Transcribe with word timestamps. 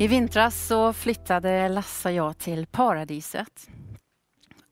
I 0.00 0.08
vintras 0.08 0.66
så 0.66 0.92
flyttade 0.92 1.68
Lasse 1.68 2.08
och 2.08 2.14
jag 2.14 2.38
till 2.38 2.66
paradiset. 2.66 3.68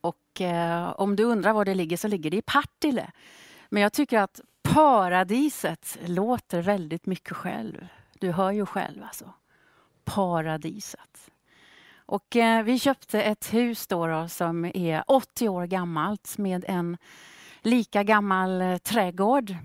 Och 0.00 0.40
eh, 0.40 0.90
om 0.90 1.16
du 1.16 1.24
undrar 1.24 1.52
var 1.52 1.64
det 1.64 1.74
ligger 1.74 1.96
så 1.96 2.08
ligger 2.08 2.30
det 2.30 2.36
i 2.36 2.42
Partille. 2.42 3.10
Men 3.68 3.82
jag 3.82 3.92
tycker 3.92 4.18
att 4.18 4.40
paradiset 4.62 5.98
låter 6.06 6.62
väldigt 6.62 7.06
mycket 7.06 7.36
själv. 7.36 7.88
Du 8.18 8.32
hör 8.32 8.50
ju 8.50 8.66
själv 8.66 9.02
alltså. 9.02 9.32
Paradiset. 10.04 11.30
Och 11.96 12.36
eh, 12.36 12.62
vi 12.62 12.78
köpte 12.78 13.22
ett 13.22 13.54
hus 13.54 13.86
då, 13.86 14.06
då 14.06 14.28
som 14.28 14.64
är 14.64 15.04
80 15.06 15.48
år 15.48 15.66
gammalt 15.66 16.38
med 16.38 16.64
en 16.68 16.96
lika 17.62 18.02
gammal 18.02 18.60
eh, 18.60 18.76
trädgård 18.76 19.56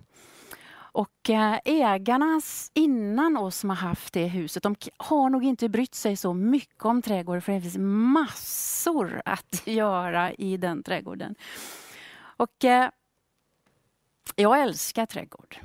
och 0.93 1.29
eh, 1.29 1.59
ägarna 1.65 2.41
innan 2.73 3.37
oss 3.37 3.57
som 3.57 3.69
har 3.69 3.77
haft 3.77 4.13
det 4.13 4.27
huset, 4.27 4.63
de 4.63 4.75
har 4.97 5.29
nog 5.29 5.43
inte 5.43 5.69
brytt 5.69 5.95
sig 5.95 6.15
så 6.15 6.33
mycket 6.33 6.85
om 6.85 7.01
trädgården 7.01 7.41
för 7.41 7.53
det 7.53 7.61
finns 7.61 7.77
massor 7.77 9.21
att 9.25 9.61
göra 9.67 10.33
i 10.33 10.57
den 10.57 10.83
trädgården. 10.83 11.35
Och 12.37 12.65
eh, 12.65 12.89
jag 14.35 14.61
älskar 14.61 15.05
trädgård. 15.05 15.57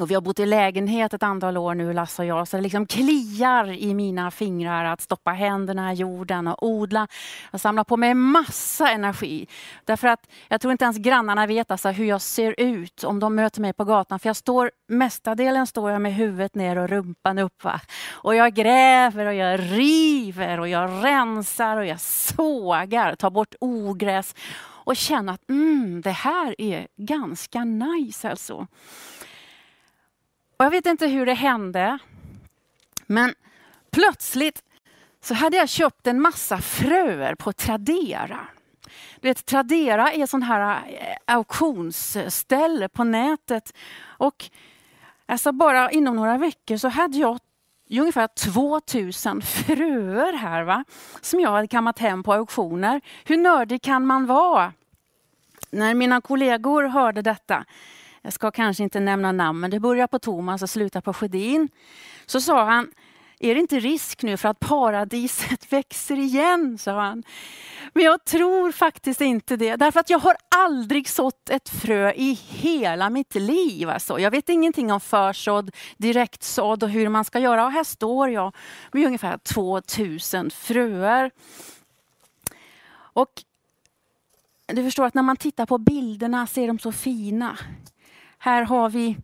Och 0.00 0.10
vi 0.10 0.14
har 0.14 0.20
bott 0.20 0.38
i 0.38 0.46
lägenhet 0.46 1.14
ett 1.14 1.22
antal 1.22 1.56
år 1.56 1.74
nu, 1.74 1.92
Lasse 1.92 2.22
och 2.22 2.28
jag, 2.28 2.48
så 2.48 2.56
det 2.56 2.62
liksom 2.62 2.86
kliar 2.86 3.70
i 3.70 3.94
mina 3.94 4.30
fingrar 4.30 4.84
att 4.84 5.00
stoppa 5.00 5.30
händerna 5.30 5.92
i 5.92 5.96
jorden 5.96 6.46
och 6.46 6.62
odla. 6.62 7.08
Jag 7.50 7.60
samlar 7.60 7.84
på 7.84 7.96
mig 7.96 8.14
massa 8.14 8.90
energi. 8.90 9.46
Därför 9.84 10.08
att 10.08 10.26
jag 10.48 10.60
tror 10.60 10.72
inte 10.72 10.84
ens 10.84 10.96
grannarna 10.96 11.46
vet 11.46 11.70
alltså 11.70 11.88
hur 11.88 12.04
jag 12.04 12.20
ser 12.20 12.54
ut 12.58 13.04
om 13.04 13.20
de 13.20 13.34
möter 13.34 13.60
mig 13.60 13.72
på 13.72 13.84
gatan. 13.84 14.18
För 14.18 14.28
jag 14.28 14.36
står, 14.36 14.70
mestadelen 14.88 15.66
står 15.66 15.90
jag 15.90 16.02
med 16.02 16.14
huvudet 16.14 16.54
ner 16.54 16.78
och 16.78 16.88
rumpan 16.88 17.38
upp. 17.38 17.64
Va? 17.64 17.80
Och 18.10 18.36
jag 18.36 18.54
gräver 18.54 19.26
och 19.26 19.34
jag 19.34 19.60
river 19.60 20.60
och 20.60 20.68
jag 20.68 21.04
rensar 21.04 21.76
och 21.76 21.86
jag 21.86 22.00
sågar, 22.00 23.14
tar 23.14 23.30
bort 23.30 23.54
ogräs 23.60 24.34
och 24.86 24.96
känner 24.96 25.32
att 25.32 25.50
mm, 25.50 26.00
det 26.00 26.10
här 26.10 26.54
är 26.58 26.86
ganska 26.96 27.64
nice 27.64 28.30
alltså. 28.30 28.66
Och 30.56 30.64
jag 30.64 30.70
vet 30.70 30.86
inte 30.86 31.06
hur 31.06 31.26
det 31.26 31.34
hände. 31.34 31.98
Men 33.06 33.34
plötsligt 33.90 34.62
så 35.20 35.34
hade 35.34 35.56
jag 35.56 35.68
köpt 35.68 36.06
en 36.06 36.20
massa 36.20 36.58
fröer 36.58 37.34
på 37.34 37.52
Tradera. 37.52 38.46
Du 39.20 39.28
vet, 39.28 39.46
Tradera 39.46 40.12
är 40.12 40.26
sån 40.26 40.42
här 40.42 40.82
eh, 40.86 41.16
auktionsställe 41.24 42.88
på 42.88 43.04
nätet. 43.04 43.72
Och 44.04 44.44
alltså 45.26 45.52
bara 45.52 45.90
inom 45.90 46.16
några 46.16 46.38
veckor 46.38 46.76
så 46.76 46.88
hade 46.88 47.18
jag 47.18 47.38
ungefär 47.90 48.26
2000 48.26 49.42
fröer 49.42 50.32
här 50.32 50.62
va? 50.62 50.84
som 51.20 51.40
jag 51.40 51.50
hade 51.50 51.68
kammat 51.68 51.98
hem 51.98 52.22
på 52.22 52.32
auktioner. 52.32 53.00
Hur 53.24 53.36
nördig 53.36 53.82
kan 53.82 54.06
man 54.06 54.26
vara? 54.26 54.72
När 55.70 55.94
mina 55.94 56.20
kollegor 56.20 56.82
hörde 56.82 57.22
detta 57.22 57.64
jag 58.26 58.32
ska 58.32 58.50
kanske 58.50 58.82
inte 58.82 59.00
nämna 59.00 59.32
namn, 59.32 59.60
men 59.60 59.70
det 59.70 59.80
börjar 59.80 60.06
på 60.06 60.18
Thomas 60.18 60.62
och 60.62 60.70
slutar 60.70 61.00
på 61.00 61.12
Sjödin. 61.12 61.68
Så 62.26 62.40
sa 62.40 62.64
han, 62.64 62.90
är 63.38 63.54
det 63.54 63.60
inte 63.60 63.80
risk 63.80 64.22
nu 64.22 64.36
för 64.36 64.48
att 64.48 64.60
paradiset 64.60 65.72
växer 65.72 66.18
igen? 66.18 66.78
sa 66.78 67.00
han. 67.00 67.22
Men 67.94 68.04
jag 68.04 68.24
tror 68.24 68.72
faktiskt 68.72 69.20
inte 69.20 69.56
det. 69.56 69.76
Därför 69.76 70.00
att 70.00 70.10
jag 70.10 70.18
har 70.18 70.36
aldrig 70.48 71.08
sått 71.08 71.50
ett 71.50 71.68
frö 71.68 72.12
i 72.12 72.32
hela 72.32 73.10
mitt 73.10 73.34
liv. 73.34 73.90
Alltså. 73.90 74.18
Jag 74.18 74.30
vet 74.30 74.48
ingenting 74.48 74.92
om 74.92 75.00
försådd, 75.00 75.70
direktsådd 75.96 76.82
och 76.82 76.90
hur 76.90 77.08
man 77.08 77.24
ska 77.24 77.38
göra. 77.38 77.64
Och 77.64 77.72
här 77.72 77.84
står 77.84 78.30
jag 78.30 78.54
med 78.92 79.06
ungefär 79.06 79.38
2000 79.38 80.50
fröer. 80.50 81.30
Och 82.92 83.42
du 84.66 84.84
förstår 84.84 85.04
att 85.04 85.14
när 85.14 85.22
man 85.22 85.36
tittar 85.36 85.66
på 85.66 85.78
bilderna 85.78 86.46
så 86.46 86.60
är 86.60 86.66
de 86.66 86.78
så 86.78 86.92
fina. 86.92 87.58
Här 88.46 88.62
har 88.62 88.90
vi, 88.90 89.16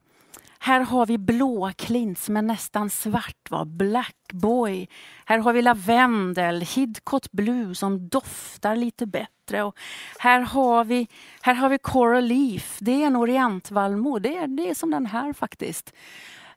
här 0.58 0.80
har 0.80 1.06
vi 1.06 1.18
blåklint 1.18 2.18
som 2.18 2.36
är 2.36 2.42
nästan 2.42 2.90
svart, 2.90 3.50
va? 3.50 3.64
Blackboy. 3.64 4.88
Här 5.24 5.38
har 5.38 5.52
vi 5.52 5.62
lavendel, 5.62 6.60
Hidcot 6.60 7.32
Blue 7.32 7.74
som 7.74 8.08
doftar 8.08 8.76
lite 8.76 9.06
bättre. 9.06 9.62
Och 9.62 9.78
här, 10.18 10.40
har 10.40 10.84
vi, 10.84 11.08
här 11.40 11.54
har 11.54 11.68
vi 11.68 11.78
Coral 11.78 12.24
Leaf, 12.24 12.76
det 12.80 13.02
är 13.02 13.06
en 13.06 13.16
orientvallmo. 13.16 14.18
Det 14.18 14.36
är, 14.36 14.46
det 14.46 14.70
är 14.70 14.74
som 14.74 14.90
den 14.90 15.06
här 15.06 15.32
faktiskt. 15.32 15.92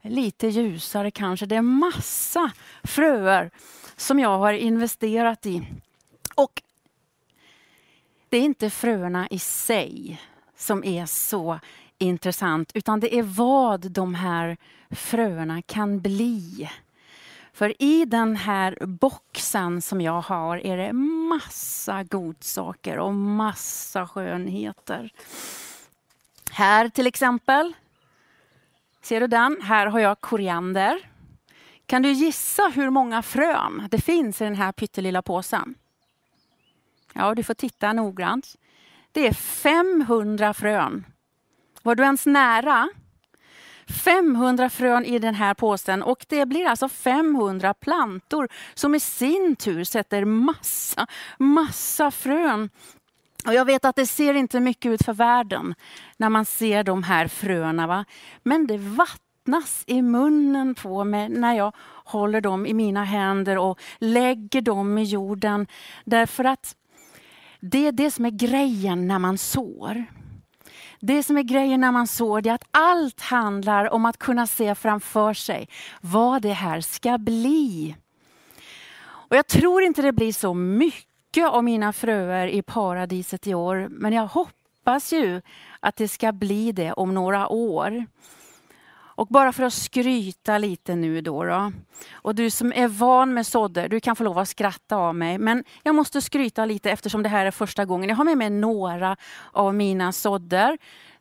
Lite 0.01 0.47
ljusare 0.47 1.11
kanske. 1.11 1.45
Det 1.45 1.55
är 1.55 1.61
massa 1.61 2.51
fröer 2.83 3.51
som 3.95 4.19
jag 4.19 4.37
har 4.39 4.53
investerat 4.53 5.45
i. 5.45 5.67
Och 6.35 6.61
det 8.29 8.37
är 8.37 8.43
inte 8.43 8.69
fröerna 8.69 9.27
i 9.31 9.39
sig 9.39 10.21
som 10.57 10.83
är 10.83 11.05
så 11.05 11.59
intressant, 11.97 12.71
utan 12.73 12.99
det 12.99 13.15
är 13.15 13.23
vad 13.23 13.91
de 13.91 14.15
här 14.15 14.57
fröerna 14.89 15.61
kan 15.61 16.01
bli. 16.01 16.69
För 17.53 17.81
i 17.81 18.05
den 18.05 18.35
här 18.35 18.77
boxen 18.85 19.81
som 19.81 20.01
jag 20.01 20.21
har 20.21 20.57
är 20.57 20.77
det 20.77 20.93
massa 20.93 22.03
godsaker 22.03 22.99
och 22.99 23.13
massa 23.13 24.07
skönheter. 24.07 25.09
Här 26.51 26.89
till 26.89 27.07
exempel, 27.07 27.73
ser 29.01 29.21
du 29.21 29.27
den? 29.27 29.61
Här 29.61 29.87
har 29.87 29.99
jag 29.99 30.21
koriander. 30.21 31.09
Kan 31.85 32.01
du 32.01 32.11
gissa 32.11 32.71
hur 32.75 32.89
många 32.89 33.21
frön 33.21 33.87
det 33.91 34.01
finns 34.01 34.41
i 34.41 34.43
den 34.43 34.55
här 34.55 34.71
pyttelilla 34.71 35.21
påsen? 35.21 35.75
Ja, 37.13 37.35
du 37.35 37.43
får 37.43 37.53
titta 37.53 37.93
noggrant. 37.93 38.55
Det 39.11 39.27
är 39.27 39.33
500 39.33 40.53
frön. 40.53 41.05
Var 41.85 41.95
du 41.95 42.03
ens 42.03 42.25
nära? 42.25 42.89
500 44.03 44.69
frön 44.69 45.05
i 45.05 45.19
den 45.19 45.35
här 45.35 45.53
påsen 45.53 46.03
och 46.03 46.25
det 46.29 46.45
blir 46.45 46.65
alltså 46.65 46.89
500 46.89 47.73
plantor 47.73 48.47
som 48.73 48.95
i 48.95 48.99
sin 48.99 49.55
tur 49.55 49.83
sätter 49.83 50.25
massa, 50.25 51.07
massa 51.37 52.11
frön. 52.11 52.69
Och 53.47 53.53
jag 53.53 53.65
vet 53.65 53.85
att 53.85 53.95
det 53.95 54.05
ser 54.05 54.33
inte 54.33 54.59
mycket 54.59 54.91
ut 54.91 55.05
för 55.05 55.13
världen 55.13 55.75
när 56.17 56.29
man 56.29 56.45
ser 56.45 56.83
de 56.83 57.03
här 57.03 57.27
fröna. 57.27 57.87
Va? 57.87 58.05
Men 58.43 58.67
det 58.67 58.77
vattnas 58.77 59.83
i 59.85 60.01
munnen 60.01 60.75
på 60.75 61.03
mig 61.03 61.29
när 61.29 61.53
jag 61.53 61.75
håller 62.05 62.41
dem 62.41 62.65
i 62.65 62.73
mina 62.73 63.03
händer 63.03 63.57
och 63.57 63.79
lägger 63.97 64.61
dem 64.61 64.97
i 64.97 65.03
jorden. 65.03 65.67
Därför 66.05 66.43
att 66.43 66.75
det 67.59 67.87
är 67.87 67.91
det 67.91 68.11
som 68.11 68.25
är 68.25 68.31
grejen 68.31 69.07
när 69.07 69.19
man 69.19 69.37
sår. 69.37 70.05
Det 71.07 71.23
som 71.23 71.37
är 71.37 71.43
grejen 71.43 71.81
när 71.81 71.91
man 71.91 72.07
sår, 72.07 72.41
det 72.41 72.49
är 72.49 72.53
att 72.53 72.67
allt 72.71 73.21
handlar 73.21 73.93
om 73.93 74.05
att 74.05 74.17
kunna 74.17 74.47
se 74.47 74.75
framför 74.75 75.33
sig 75.33 75.69
vad 76.01 76.41
det 76.41 76.53
här 76.53 76.81
ska 76.81 77.17
bli. 77.17 77.95
Och 79.05 79.35
jag 79.35 79.47
tror 79.47 79.83
inte 79.83 80.01
det 80.01 80.11
blir 80.11 80.33
så 80.33 80.53
mycket 80.53 81.47
av 81.47 81.63
mina 81.63 81.93
fröer 81.93 82.47
i 82.47 82.61
paradiset 82.61 83.47
i 83.47 83.53
år, 83.53 83.87
men 83.89 84.13
jag 84.13 84.27
hoppas 84.27 85.13
ju 85.13 85.41
att 85.79 85.95
det 85.95 86.07
ska 86.07 86.31
bli 86.31 86.71
det 86.71 86.93
om 86.93 87.13
några 87.13 87.47
år. 87.47 88.05
Och 89.15 89.27
bara 89.27 89.53
för 89.53 89.63
att 89.63 89.73
skryta 89.73 90.57
lite 90.57 90.95
nu 90.95 91.21
då, 91.21 91.43
då. 91.43 91.71
Och 92.13 92.35
du 92.35 92.49
som 92.49 92.73
är 92.73 92.87
van 92.87 93.33
med 93.33 93.47
sådder, 93.47 93.89
du 93.89 93.99
kan 93.99 94.15
få 94.15 94.23
lov 94.23 94.37
att 94.37 94.49
skratta 94.49 94.95
av 94.95 95.15
mig. 95.15 95.37
Men 95.37 95.63
jag 95.83 95.95
måste 95.95 96.21
skryta 96.21 96.65
lite 96.65 96.91
eftersom 96.91 97.23
det 97.23 97.29
här 97.29 97.45
är 97.45 97.51
första 97.51 97.85
gången. 97.85 98.09
Jag 98.09 98.15
har 98.15 98.25
med 98.25 98.37
mig 98.37 98.49
några 98.49 99.17
av 99.51 99.75
mina 99.75 100.11
sådder. 100.11 100.77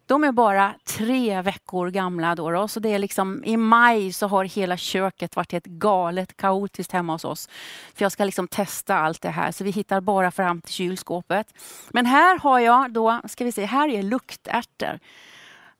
De 0.07 0.25
är 0.25 0.33
bara 0.33 0.75
tre 0.85 1.43
veckor 1.43 1.91
gamla 1.91 2.35
då, 2.35 2.51
då, 2.51 2.69
så 2.69 2.81
det 2.81 2.89
är 2.89 2.99
liksom 2.99 3.45
i 3.45 3.57
maj 3.57 4.13
så 4.13 4.27
har 4.27 4.45
hela 4.45 4.77
köket 4.77 5.37
varit 5.37 5.53
helt 5.53 5.67
galet 5.67 6.37
kaotiskt 6.37 6.93
hemma 6.93 7.13
hos 7.13 7.25
oss. 7.25 7.49
För 7.95 8.05
jag 8.05 8.13
ska 8.13 8.25
liksom 8.25 8.49
testa 8.49 8.97
allt 8.97 9.23
det 9.23 9.31
här 9.31 9.53
så 9.53 9.65
vi 9.65 9.71
hittar 9.71 10.01
bara 10.01 10.31
fram 10.31 10.61
till 10.61 10.73
kylskåpet. 10.73 11.55
Men 11.91 12.07
här 12.07 12.39
har 12.39 12.59
jag 12.59 12.93
då, 12.93 13.21
ska 13.29 13.45
vi 13.45 13.53
se, 13.53 13.65
här 13.65 13.89
är 13.89 14.03
luktärtor. 14.03 14.99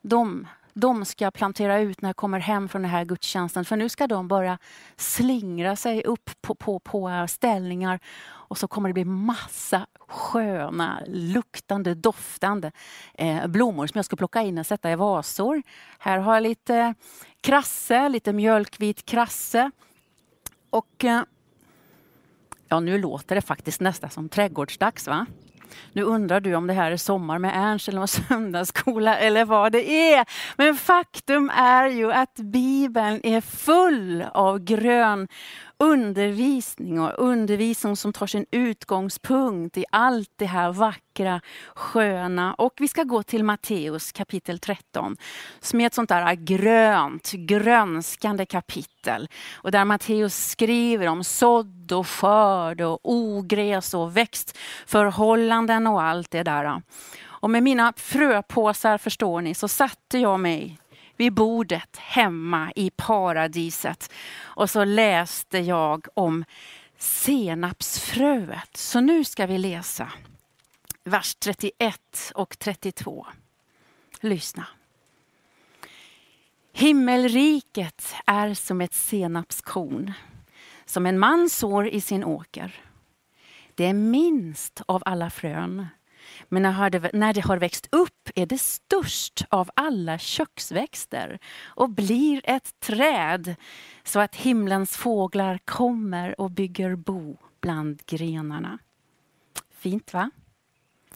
De 0.03 0.47
de 0.75 1.05
ska 1.05 1.25
jag 1.25 1.35
plantera 1.35 1.81
ut 1.81 2.03
när 2.03 2.09
jag 2.09 2.17
kommer 2.17 2.39
hem 2.39 2.69
från 2.69 2.83
den 2.83 2.91
här 2.91 3.05
gudstjänsten. 3.05 3.65
För 3.65 3.77
nu 3.77 3.89
ska 3.89 4.07
de 4.07 4.29
börja 4.29 4.59
slingra 4.97 5.77
sig 5.77 6.05
upp 6.05 6.31
på, 6.41 6.55
på, 6.55 6.79
på 6.79 7.27
ställningar 7.29 8.01
och 8.27 8.59
så 8.59 8.69
kommer 8.69 8.89
det 8.89 8.93
bli 8.93 9.05
massa 9.05 9.87
sköna, 10.09 11.03
luktande, 11.07 11.95
doftande 11.95 12.73
eh, 13.15 13.47
blommor 13.47 13.87
som 13.87 13.99
jag 13.99 14.05
ska 14.05 14.17
plocka 14.17 14.43
in 14.43 14.59
och 14.59 14.67
sätta 14.67 14.91
i 14.91 14.97
vasor. 14.97 15.63
Här 15.99 16.19
har 16.19 16.35
jag 16.35 16.43
lite 16.43 16.95
krasse, 17.41 18.09
lite 18.09 18.33
mjölkvit 18.33 19.05
krasse. 19.05 19.71
Och 20.71 21.05
eh, 21.05 21.23
ja, 22.69 22.81
nu 22.81 22.99
låter 22.99 23.35
det 23.35 23.43
faktiskt 23.43 23.81
nästan 23.81 24.11
som 24.11 24.29
trädgårdsdags 24.29 25.09
va? 25.09 25.27
Nu 25.93 26.03
undrar 26.03 26.41
du 26.41 26.55
om 26.55 26.67
det 26.67 26.73
här 26.73 26.93
är 26.93 26.97
Sommar 26.97 27.39
med 27.39 27.53
Ernst 27.55 27.89
eller 27.89 28.07
söndagsskola 28.29 29.19
eller 29.19 29.45
vad 29.45 29.73
det 29.73 30.13
är. 30.13 30.27
Men 30.57 30.77
faktum 30.77 31.51
är 31.51 31.87
ju 31.87 32.13
att 32.13 32.35
Bibeln 32.35 33.21
är 33.23 33.41
full 33.41 34.25
av 34.35 34.59
grön 34.59 35.29
undervisning 35.79 37.01
och 37.01 37.13
undervisning 37.19 37.97
som 37.97 38.13
tar 38.13 38.27
sin 38.27 38.47
utgångspunkt 38.51 39.77
i 39.77 39.85
allt 39.91 40.31
det 40.37 40.47
här 40.47 40.73
vackra, 40.73 41.41
sköna. 41.75 42.55
Och 42.55 42.73
vi 42.79 42.89
ska 42.89 43.03
gå 43.03 43.23
till 43.23 43.45
Matteus 43.45 44.13
kapitel 44.13 44.59
13 44.59 45.17
som 45.61 45.81
är 45.81 45.87
ett 45.87 45.95
sånt 45.95 46.09
där 46.09 46.35
grönt, 46.35 47.33
grönskande 47.33 48.47
kapitel. 48.47 49.29
Och 49.55 49.71
där 49.71 49.85
Matteus 49.85 50.47
skriver 50.47 51.07
om 51.07 51.25
sådd 51.25 51.93
och 51.93 52.09
skörd 52.09 52.81
och 52.81 52.99
ogräs 53.03 53.95
och 53.95 54.17
växtförhållanden 54.17 55.87
och 55.87 56.03
allt 56.03 56.31
det 56.31 56.43
där. 56.43 56.83
Och 57.45 57.51
med 57.51 57.63
mina 57.63 57.93
fröpåsar 57.97 58.99
förstår 58.99 59.41
ni 59.41 59.55
så 59.55 59.69
satte 59.69 60.19
jag 60.19 60.41
mig 60.41 60.79
vid 61.17 61.35
bordet 61.35 61.97
hemma 61.97 62.73
i 62.77 62.91
paradiset. 62.91 64.13
Och 64.41 64.71
så 64.71 64.85
läste 64.85 65.59
jag 65.59 66.07
om 66.15 66.45
senapsfröet. 66.99 68.77
Så 68.77 69.01
nu 69.01 69.25
ska 69.25 69.47
vi 69.47 69.59
läsa 69.59 70.13
vers 71.05 71.35
31 71.35 72.33
och 72.35 72.59
32. 72.59 73.27
Lyssna. 74.21 74.67
Himmelriket 76.73 78.15
är 78.27 78.55
som 78.55 78.81
ett 78.81 78.95
senapskorn 78.95 80.13
som 80.85 81.07
en 81.07 81.19
man 81.19 81.51
sår 81.51 81.89
i 81.89 82.01
sin 82.01 82.25
åker. 82.25 82.81
Det 83.75 83.87
är 83.87 83.93
minst 83.93 84.83
av 84.87 85.03
alla 85.07 85.31
frön 85.31 85.87
men 86.49 86.63
när 87.13 87.33
det 87.33 87.41
har 87.41 87.57
växt 87.57 87.89
upp 87.93 88.31
är 88.35 88.47
det 88.47 88.59
störst 88.59 89.45
av 89.49 89.71
alla 89.77 90.19
köksväxter 90.19 91.39
och 91.65 91.91
blir 91.91 92.41
ett 92.45 92.81
träd 92.81 93.55
så 94.05 94.21
att 94.21 94.37
himlens 94.37 94.97
fåglar 94.97 95.59
kommer 95.65 96.41
och 96.41 96.51
bygger 96.51 96.97
bo 96.97 97.37
bland 97.61 98.03
grenarna. 98.07 98.79
Fint 99.71 100.13
va? 100.13 100.31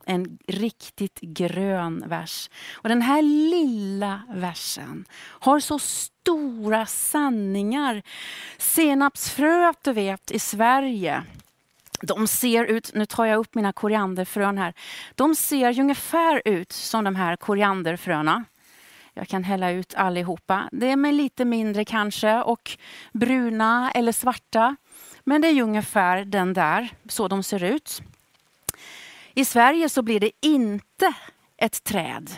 En 0.05 0.39
riktigt 0.47 1.21
grön 1.21 2.05
vers. 2.07 2.51
Och 2.75 2.89
den 2.89 3.03
här 3.03 3.23
lilla 3.23 4.23
versen 4.29 5.05
har 5.15 5.61
så 5.61 5.79
stora 5.79 6.87
sanningar. 6.87 8.03
Senapsfröet 8.59 9.79
du 9.83 9.93
vet 9.93 10.31
i 10.31 10.39
Sverige 10.39 11.25
de 12.03 12.27
ser 12.27 12.65
ut, 12.65 12.95
nu 12.95 13.07
tar 13.07 13.25
jag 13.25 13.39
upp 13.39 13.55
mina 13.55 13.73
korianderfrön 13.73 14.59
här. 14.59 14.75
De 15.15 15.35
ser 15.35 15.81
ungefär 15.81 16.43
ut 16.45 16.73
som 16.73 17.05
de 17.05 17.17
här 17.17 17.37
korianderfröna. 17.37 18.45
Jag 19.15 19.29
kan 19.29 19.45
hälla 19.45 19.71
ut 19.71 19.95
allihopa. 19.95 20.69
Det 20.73 20.91
är 20.91 20.97
med 20.97 21.15
lite 21.15 21.45
mindre 21.45 21.85
kanske 21.85 22.43
och 22.43 22.79
bruna 23.13 23.91
eller 23.95 24.13
svarta. 24.13 24.77
Men 25.25 25.41
det 25.41 25.49
är 25.49 25.63
ungefär 25.63 26.25
den 26.25 26.53
där, 26.53 26.89
så 27.09 27.29
de 27.29 27.43
ser 27.43 27.65
ut. 27.65 28.03
I 29.35 29.45
Sverige 29.45 29.89
så 29.89 30.03
blir 30.03 30.21
det 30.21 30.31
inte 30.41 31.13
ett 31.57 31.85
träd 31.85 32.31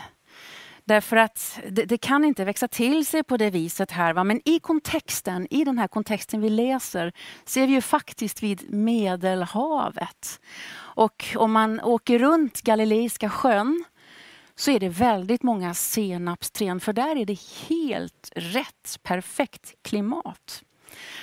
Därför 0.91 1.17
att 1.17 1.59
det, 1.69 1.85
det, 1.85 1.97
kan 1.97 2.25
inte 2.25 2.45
växa 2.45 2.67
till 2.67 3.05
sig 3.05 3.23
på 3.23 3.37
det 3.37 3.49
viset 3.49 3.91
här. 3.91 4.13
Va? 4.13 4.23
Men 4.23 4.41
i 4.45 4.59
kontexten, 4.59 5.47
i 5.49 5.63
den 5.63 5.77
här 5.77 5.87
kontexten 5.87 6.41
vi 6.41 6.49
läser, 6.49 7.13
så 7.45 7.59
är 7.59 7.67
vi 7.67 7.73
ju 7.73 7.81
faktiskt 7.81 8.43
vid 8.43 8.73
Medelhavet. 8.73 10.41
Och 10.75 11.35
om 11.35 11.51
man 11.51 11.81
åker 11.81 12.19
runt 12.19 12.61
Galileiska 12.61 13.29
sjön 13.29 13.83
så 14.55 14.71
är 14.71 14.79
det 14.79 14.89
väldigt 14.89 15.43
många 15.43 15.73
senapsträd, 15.73 16.83
för 16.83 16.93
där 16.93 17.15
är 17.15 17.25
det 17.25 17.39
helt 17.69 18.31
rätt, 18.35 18.99
perfekt 19.03 19.73
klimat. 19.81 20.63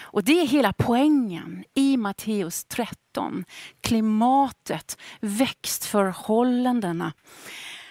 Och 0.00 0.25
det 0.25 0.41
är 0.41 0.47
hela 0.47 0.73
poängen 0.73 1.64
i 1.75 1.97
Matteus 1.97 2.64
13. 2.64 3.44
Klimatet, 3.81 4.99
växtförhållandena. 5.21 7.12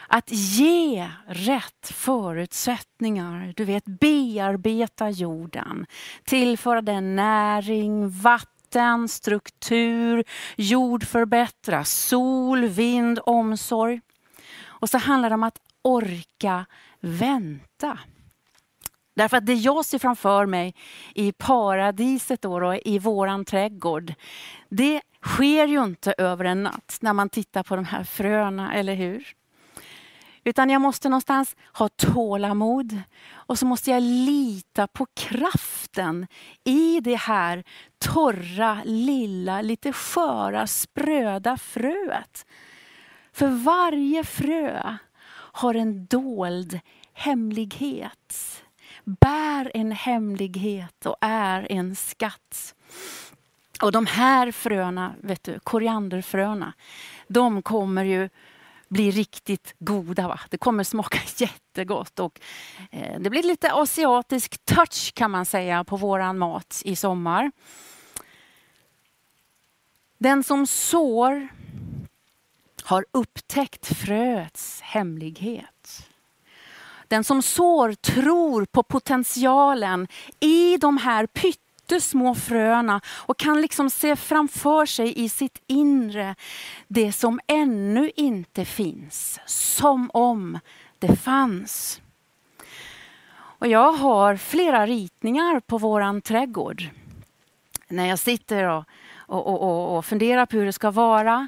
Att 0.08 0.32
ge 0.32 1.10
rätt 1.28 1.92
förutsättningar, 1.94 3.54
du 3.56 3.66
vet 3.66 3.86
bearbeta 3.86 5.10
jorden, 5.10 5.86
tillföra 6.24 6.82
den 6.82 7.16
näring, 7.16 8.10
vatten, 8.10 9.08
struktur, 9.08 10.24
jordförbättra, 10.56 11.84
sol, 11.84 12.66
vind, 12.66 13.20
omsorg. 13.26 14.02
Och 14.64 14.90
så 14.90 14.98
handlar 14.98 15.30
det 15.30 15.36
om 15.36 15.44
att 15.44 15.60
orka 15.82 16.66
vänta. 17.00 18.00
Därför 19.16 19.38
att 19.38 19.46
det 19.46 19.54
jag 19.54 19.86
ser 19.86 20.00
framför 20.00 20.46
mig 20.46 20.76
i 21.16 21.32
paradiset 21.32 22.42
då, 22.42 22.60
då, 22.60 22.76
i 22.76 23.00
våran 23.00 23.46
trädgård, 23.46 24.14
det 24.70 25.02
sker 25.24 25.68
ju 25.68 25.84
inte 25.84 26.16
över 26.18 26.46
en 26.46 26.64
natt 26.64 26.98
när 27.02 27.14
man 27.14 27.30
tittar 27.30 27.64
på 27.64 27.76
de 27.76 27.86
här 27.86 28.04
fröna, 28.04 28.74
eller 28.74 28.96
hur? 28.96 29.37
Utan 30.48 30.70
jag 30.70 30.82
måste 30.82 31.10
någonstans 31.10 31.56
ha 31.74 31.90
tålamod 31.90 33.02
och 33.32 33.60
så 33.60 33.66
måste 33.66 33.92
jag 33.92 34.04
lita 34.04 34.88
på 34.88 35.06
kraften 35.14 36.28
i 36.64 37.00
det 37.00 37.16
här 37.16 37.64
torra, 37.98 38.82
lilla, 38.86 39.62
lite 39.62 39.94
sköra, 39.94 40.68
spröda 40.68 41.58
fröet. 41.58 42.46
För 43.34 43.48
varje 43.48 44.24
frö 44.24 44.98
har 45.32 45.76
en 45.76 46.06
dold 46.06 46.80
hemlighet. 47.14 48.64
Bär 49.04 49.72
en 49.74 49.92
hemlighet 49.92 51.06
och 51.06 51.18
är 51.22 51.72
en 51.72 51.96
skatt. 51.96 52.76
Och 53.82 53.92
de 53.92 54.06
här 54.06 54.52
fröna, 54.52 55.14
vet 55.22 55.44
du, 55.44 55.60
korianderfröna, 55.60 56.74
de 57.28 57.62
kommer 57.62 58.04
ju 58.04 58.30
blir 58.90 59.12
riktigt 59.12 59.76
goda. 59.80 60.28
Va? 60.28 60.40
Det 60.50 60.58
kommer 60.58 60.84
smaka 60.84 61.18
jättegott. 61.38 62.20
Och, 62.20 62.40
eh, 62.92 63.20
det 63.20 63.30
blir 63.30 63.44
lite 63.44 63.74
asiatisk 63.74 64.66
touch 64.66 65.14
kan 65.14 65.32
man 65.32 65.46
säga 65.46 65.84
på 65.84 65.98
våran 65.98 66.38
mat 66.38 66.82
i 66.86 66.96
sommar. 66.96 67.52
Den 70.18 70.44
som 70.44 70.68
sår 70.68 71.48
har 72.84 73.06
upptäckt 73.12 73.98
fröets 73.98 74.82
hemlighet. 74.82 76.08
Den 77.08 77.24
som 77.24 77.42
sår 77.42 77.94
tror 77.94 78.66
på 78.66 78.84
potentialen 78.84 80.08
i 80.40 80.78
de 80.78 80.98
här 80.98 81.26
pytt 81.26 81.67
pyttesmå 81.88 82.36
fröna 82.36 83.02
och 83.08 83.38
kan 83.38 83.62
liksom 83.62 83.90
se 83.90 84.16
framför 84.16 84.86
sig 84.86 85.24
i 85.24 85.30
sitt 85.30 85.62
inre 85.68 86.36
det 86.88 87.12
som 87.12 87.40
ännu 87.48 88.12
inte 88.16 88.66
finns, 88.66 89.40
som 89.46 90.12
om 90.14 90.60
det 91.00 91.16
fanns. 91.16 92.02
Och 93.60 93.68
jag 93.68 93.92
har 93.92 94.36
flera 94.36 94.88
ritningar 94.88 95.60
på 95.60 95.78
våran 95.78 96.22
trädgård. 96.22 96.84
När 97.88 98.06
jag 98.06 98.20
sitter 98.20 98.64
och, 98.64 98.84
och, 99.18 99.64
och, 99.64 99.98
och 99.98 100.06
funderar 100.06 100.46
på 100.46 100.58
hur 100.58 100.66
det 100.66 100.74
ska 100.74 100.92
vara 100.92 101.48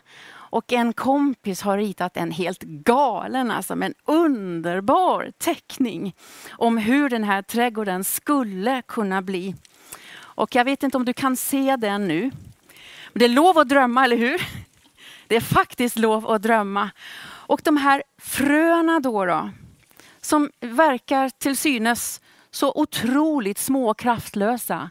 och 0.52 0.74
en 0.74 0.94
kompis 0.94 1.62
har 1.62 1.78
ritat 1.78 2.18
en 2.18 2.32
helt 2.32 2.64
galen, 2.64 3.52
alltså 3.52 3.74
en 3.74 3.94
underbar 4.06 5.32
teckning 5.38 6.16
om 6.52 6.78
hur 6.78 7.10
den 7.10 7.24
här 7.24 7.42
trädgården 7.42 8.04
skulle 8.04 8.82
kunna 8.82 9.22
bli. 9.22 9.56
Och 10.40 10.56
jag 10.56 10.66
vet 10.66 10.84
inte 10.84 10.98
om 10.98 11.06
du 11.06 11.14
kan 11.14 11.36
se 11.36 11.76
den 11.76 12.08
nu. 12.08 12.22
Men 13.14 13.20
det 13.20 13.26
är 13.26 13.30
lov 13.30 13.58
att 13.58 13.70
drömma, 13.70 14.06
eller 14.06 14.18
hur? 14.18 14.42
Det 15.28 15.36
är 15.36 15.42
faktiskt 15.42 16.00
lov 16.00 16.28
att 16.32 16.42
drömma. 16.42 16.90
Och 17.22 17.62
de 17.64 17.78
här 17.78 18.04
fröna 18.18 19.00
då, 19.00 19.26
då 19.26 19.50
som 20.22 20.52
verkar 20.60 21.30
till 21.30 21.58
synes 21.58 22.22
så 22.52 22.72
otroligt 22.76 23.58
små 23.58 23.90
och 23.90 24.00
kraftlösa. 24.00 24.90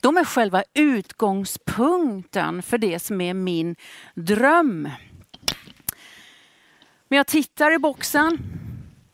De 0.00 0.16
är 0.16 0.24
själva 0.24 0.62
utgångspunkten 0.74 2.62
för 2.62 2.78
det 2.78 2.98
som 2.98 3.20
är 3.20 3.34
min 3.34 3.76
dröm. 4.14 4.88
Men 7.08 7.16
jag 7.16 7.26
tittar 7.26 7.74
i 7.74 7.78
boxen. 7.78 8.38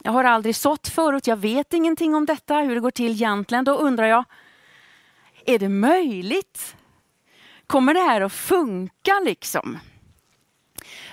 Jag 0.02 0.12
har 0.12 0.25
aldrig 0.25 0.56
sått 0.56 0.88
förut, 0.88 1.26
jag 1.26 1.37
vet 1.37 1.73
ingenting 1.73 2.14
om 2.14 2.26
detta, 2.26 2.56
hur 2.56 2.75
det 2.75 2.80
går 2.80 2.90
till 2.90 3.12
egentligen. 3.12 3.64
Då 3.64 3.75
undrar 3.75 4.06
jag, 4.06 4.25
är 5.47 5.59
det 5.59 5.69
möjligt? 5.69 6.76
Kommer 7.67 7.95
det 7.95 8.00
här 8.00 8.21
att 8.21 8.33
funka 8.33 9.21
liksom? 9.25 9.79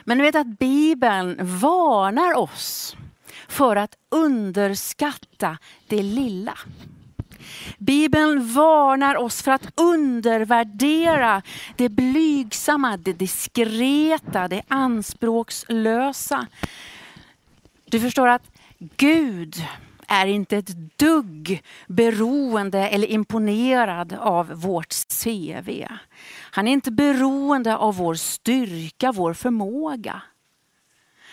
Men 0.04 0.18
du 0.18 0.24
vet 0.24 0.36
att 0.36 0.60
Bibeln 0.60 1.38
varnar 1.60 2.38
oss 2.38 2.96
för 3.48 3.76
att 3.76 3.98
underskatta 4.10 5.58
det 5.88 6.04
lilla. 6.04 6.58
Bibeln 7.78 8.54
varnar 8.54 9.16
oss 9.16 9.42
för 9.42 9.52
att 9.52 9.80
undervärdera 9.80 11.42
det 11.76 11.90
blygsamma, 11.90 12.98
det 12.98 13.14
diskreta, 13.14 14.48
det 14.48 14.62
anspråkslösa. 14.68 16.48
Du 17.86 18.00
förstår 18.00 18.28
att 18.28 18.52
Gud 18.80 19.66
är 20.14 20.26
inte 20.26 20.58
ett 20.58 20.98
dugg 20.98 21.64
beroende 21.88 22.80
eller 22.80 23.08
imponerad 23.08 24.14
av 24.14 24.48
vårt 24.48 24.94
CV. 25.24 25.88
Han 26.52 26.68
är 26.68 26.72
inte 26.72 26.92
beroende 26.92 27.78
av 27.78 27.96
vår 27.96 28.16
styrka, 28.16 29.12
vår 29.12 29.34
förmåga. 29.34 30.22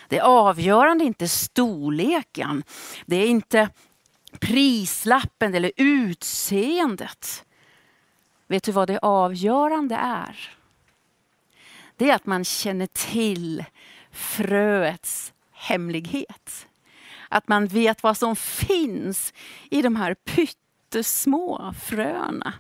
Det 0.09 0.21
avgörande 0.21 1.05
är 1.05 1.07
inte 1.07 1.29
storleken. 1.29 2.63
Det 3.07 3.17
är 3.17 3.27
inte 3.27 3.69
prislappen 4.39 5.55
eller 5.55 5.73
utseendet. 5.77 7.45
Vet 8.47 8.65
du 8.65 8.73
vad 8.73 8.89
det 8.89 8.99
avgörande 8.99 9.95
är? 9.95 10.57
Det 11.97 12.11
är 12.11 12.15
att 12.15 12.27
man 12.27 12.45
känner 12.45 12.87
till 12.87 13.65
fröets 14.11 15.33
hemlighet. 15.53 16.67
Att 17.33 17.49
man 17.49 17.67
vet 17.67 18.03
vad 18.03 18.17
som 18.17 18.37
finns 18.37 19.33
i 19.71 19.83
de 19.83 19.97
här 19.97 20.15
pyttesmå 20.15 21.75
fröna. 21.83 22.53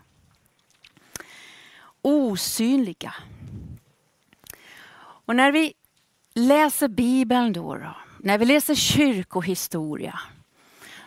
Osynliga. 2.02 3.14
Och 5.26 5.36
när 5.36 5.52
vi 5.52 5.72
läser 6.34 6.88
Bibeln 6.88 7.52
då, 7.52 7.74
då 7.74 7.96
när 8.18 8.38
vi 8.38 8.44
läser 8.44 8.74
kyrkohistoria, 8.74 10.20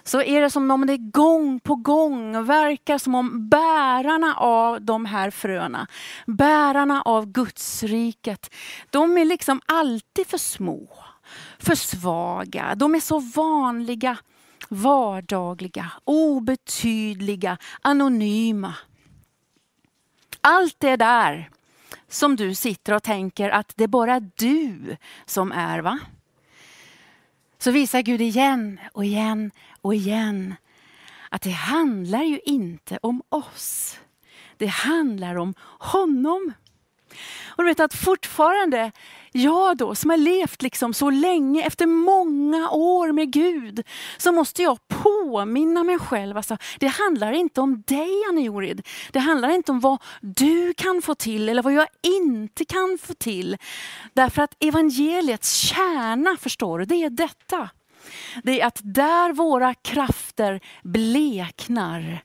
så 0.03 0.21
är 0.21 0.41
det 0.41 0.49
som 0.49 0.71
om 0.71 0.87
det 0.87 0.97
gång 0.97 1.59
på 1.59 1.75
gång 1.75 2.45
verkar 2.45 2.97
som 2.97 3.15
om 3.15 3.49
bärarna 3.49 4.35
av 4.35 4.81
de 4.81 5.05
här 5.05 5.29
fröna, 5.31 5.87
bärarna 6.25 7.01
av 7.01 7.25
Gudsriket, 7.25 8.53
de 8.89 9.17
är 9.17 9.25
liksom 9.25 9.61
alltid 9.65 10.27
för 10.27 10.37
små, 10.37 10.87
för 11.63 11.75
svaga. 11.75 12.75
De 12.75 12.95
är 12.95 12.99
så 12.99 13.19
vanliga, 13.19 14.17
vardagliga, 14.69 15.91
obetydliga, 16.03 17.57
anonyma. 17.81 18.75
Allt 20.41 20.79
det 20.79 20.95
där 20.95 21.49
som 22.07 22.35
du 22.35 22.55
sitter 22.55 22.93
och 22.93 23.03
tänker 23.03 23.49
att 23.49 23.73
det 23.75 23.83
är 23.83 23.87
bara 23.87 24.19
du 24.19 24.97
som 25.25 25.51
är. 25.51 25.79
va? 25.79 25.99
Så 27.57 27.71
visar 27.71 28.01
Gud 28.01 28.21
igen 28.21 28.79
och 28.93 29.05
igen 29.05 29.51
och 29.81 29.95
igen 29.95 30.55
att 31.29 31.41
det 31.41 31.51
handlar 31.51 32.23
ju 32.23 32.39
inte 32.45 32.99
om 33.01 33.21
oss. 33.29 33.99
Det 34.57 34.67
handlar 34.67 35.35
om 35.35 35.53
honom. 35.79 36.53
Och 37.45 37.63
du 37.63 37.69
vet 37.69 37.79
att 37.79 37.93
fortfarande, 37.93 38.91
jag 39.33 39.77
då 39.77 39.95
som 39.95 40.09
har 40.09 40.17
levt 40.17 40.61
liksom 40.61 40.93
så 40.93 41.09
länge, 41.09 41.63
efter 41.63 41.85
många 41.85 42.69
år 42.69 43.11
med 43.11 43.31
Gud, 43.31 43.83
så 44.17 44.31
måste 44.31 44.61
jag 44.61 44.77
påminna 44.87 45.83
mig 45.83 45.99
själv. 45.99 46.37
Alltså, 46.37 46.57
det 46.79 46.87
handlar 46.87 47.31
inte 47.31 47.61
om 47.61 47.83
dig 47.87 48.23
Annie 48.29 48.81
Det 49.11 49.19
handlar 49.19 49.49
inte 49.49 49.71
om 49.71 49.79
vad 49.79 50.01
du 50.21 50.73
kan 50.73 51.01
få 51.01 51.15
till 51.15 51.49
eller 51.49 51.61
vad 51.63 51.73
jag 51.73 51.87
inte 52.01 52.65
kan 52.65 52.97
få 53.01 53.13
till. 53.13 53.57
Därför 54.13 54.41
att 54.41 54.55
evangeliets 54.59 55.53
kärna, 55.53 56.37
förstår 56.39 56.79
du, 56.79 56.85
det 56.85 57.03
är 57.03 57.09
detta 57.09 57.69
det 58.43 58.61
är 58.61 58.67
att 58.67 58.81
där 58.83 59.33
våra 59.33 59.73
krafter 59.73 60.59
bleknar, 60.83 62.23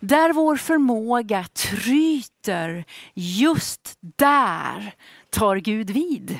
där 0.00 0.32
vår 0.32 0.56
förmåga 0.56 1.44
tryter, 1.44 2.84
just 3.14 3.98
där 4.16 4.94
tar 5.30 5.56
Gud 5.56 5.90
vid. 5.90 6.38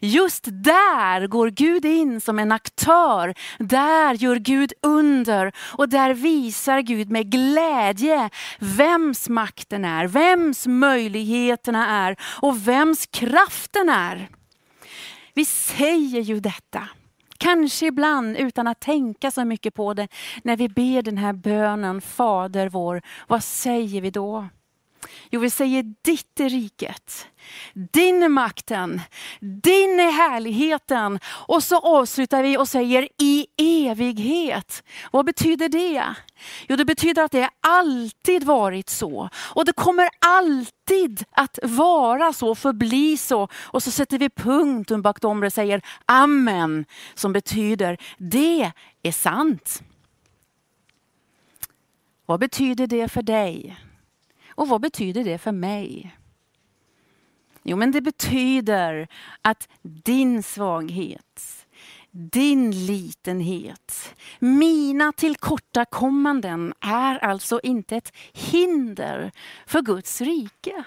Just 0.00 0.44
där 0.50 1.26
går 1.26 1.50
Gud 1.50 1.84
in 1.84 2.20
som 2.20 2.38
en 2.38 2.52
aktör. 2.52 3.34
Där 3.58 4.14
gör 4.14 4.36
Gud 4.36 4.72
under 4.82 5.52
och 5.58 5.88
där 5.88 6.14
visar 6.14 6.80
Gud 6.80 7.10
med 7.10 7.30
glädje 7.30 8.30
vems 8.58 9.28
makten 9.28 9.84
är, 9.84 10.06
vems 10.06 10.66
möjligheterna 10.66 12.06
är 12.06 12.16
och 12.22 12.68
vems 12.68 13.06
kraften 13.06 13.88
är. 13.88 14.28
Vi 15.34 15.44
säger 15.44 16.20
ju 16.20 16.40
detta. 16.40 16.88
Kanske 17.40 17.86
ibland 17.86 18.36
utan 18.36 18.66
att 18.66 18.80
tänka 18.80 19.30
så 19.30 19.44
mycket 19.44 19.74
på 19.74 19.94
det. 19.94 20.08
När 20.42 20.56
vi 20.56 20.68
ber 20.68 21.02
den 21.02 21.18
här 21.18 21.32
bönen, 21.32 22.00
Fader 22.00 22.68
vår, 22.68 23.02
vad 23.28 23.44
säger 23.44 24.00
vi 24.00 24.10
då? 24.10 24.48
Jo, 25.30 25.40
vi 25.40 25.50
säger 25.50 25.82
ditt 26.02 26.40
är 26.40 26.48
riket, 26.48 27.26
din 27.92 28.22
är 28.22 28.28
makten, 28.28 29.00
din 29.40 30.00
är 30.00 30.12
härligheten. 30.12 31.20
Och 31.26 31.62
så 31.62 31.78
avslutar 31.78 32.42
vi 32.42 32.56
och 32.56 32.68
säger 32.68 33.08
i 33.18 33.46
evighet. 33.56 34.82
Vad 35.12 35.26
betyder 35.26 35.68
det? 35.68 36.14
Jo, 36.68 36.76
det 36.76 36.84
betyder 36.84 37.22
att 37.22 37.32
det 37.32 37.50
alltid 37.60 38.44
varit 38.44 38.88
så. 38.88 39.28
Och 39.36 39.64
det 39.64 39.72
kommer 39.72 40.08
alltid 40.18 41.24
att 41.30 41.58
vara 41.62 42.32
så, 42.32 42.54
förbli 42.54 43.16
så. 43.16 43.48
Och 43.54 43.82
så 43.82 43.90
sätter 43.90 44.18
vi 44.18 44.30
punkt 44.30 44.90
bakom 45.02 45.40
det 45.40 45.46
och 45.46 45.52
säger 45.52 45.82
amen, 46.06 46.84
som 47.14 47.32
betyder 47.32 47.96
det 48.18 48.72
är 49.02 49.12
sant. 49.12 49.82
Vad 52.26 52.40
betyder 52.40 52.86
det 52.86 53.08
för 53.08 53.22
dig? 53.22 53.76
Och 54.60 54.68
vad 54.68 54.80
betyder 54.80 55.24
det 55.24 55.38
för 55.38 55.52
mig? 55.52 56.16
Jo, 57.62 57.76
men 57.76 57.92
det 57.92 58.00
betyder 58.00 59.08
att 59.42 59.68
din 59.82 60.42
svaghet, 60.42 61.66
din 62.10 62.86
litenhet, 62.86 64.14
mina 64.38 65.12
tillkortakommanden 65.12 66.74
är 66.80 67.18
alltså 67.18 67.60
inte 67.62 67.96
ett 67.96 68.12
hinder 68.32 69.32
för 69.66 69.82
Guds 69.82 70.20
rike. 70.20 70.84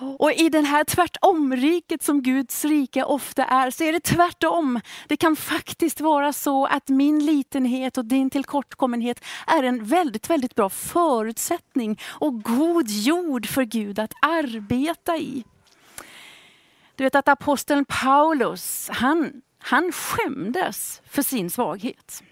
Och 0.00 0.32
i 0.32 0.48
den 0.48 0.64
här 0.64 0.84
tvärtomriket 0.84 2.02
som 2.02 2.22
Guds 2.22 2.64
rike 2.64 3.04
ofta 3.04 3.44
är, 3.44 3.70
så 3.70 3.84
är 3.84 3.92
det 3.92 4.00
tvärtom. 4.00 4.80
Det 5.06 5.16
kan 5.16 5.36
faktiskt 5.36 6.00
vara 6.00 6.32
så 6.32 6.66
att 6.66 6.88
min 6.88 7.26
litenhet 7.26 7.98
och 7.98 8.04
din 8.04 8.30
tillkortkommenhet 8.30 9.24
är 9.46 9.62
en 9.62 9.84
väldigt, 9.84 10.30
väldigt 10.30 10.54
bra 10.54 10.68
förutsättning 10.68 12.00
och 12.06 12.42
god 12.42 12.88
jord 12.88 13.46
för 13.46 13.62
Gud 13.62 13.98
att 13.98 14.12
arbeta 14.22 15.16
i. 15.16 15.44
Du 16.94 17.04
vet 17.04 17.14
att 17.14 17.28
aposteln 17.28 17.84
Paulus, 17.84 18.88
han, 18.92 19.42
han 19.58 19.92
skämdes 19.92 21.02
för 21.06 21.22
sin 21.22 21.50
svaghet. 21.50 22.22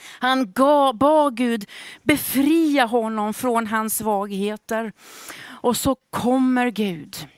Han 0.00 0.52
gav, 0.52 0.94
bad 0.94 1.36
Gud 1.36 1.70
befria 2.02 2.84
honom 2.84 3.34
från 3.34 3.66
hans 3.66 3.96
svagheter. 3.96 4.92
Och 5.46 5.76
så 5.76 5.96
kommer 6.10 6.70
Gud 6.70 7.28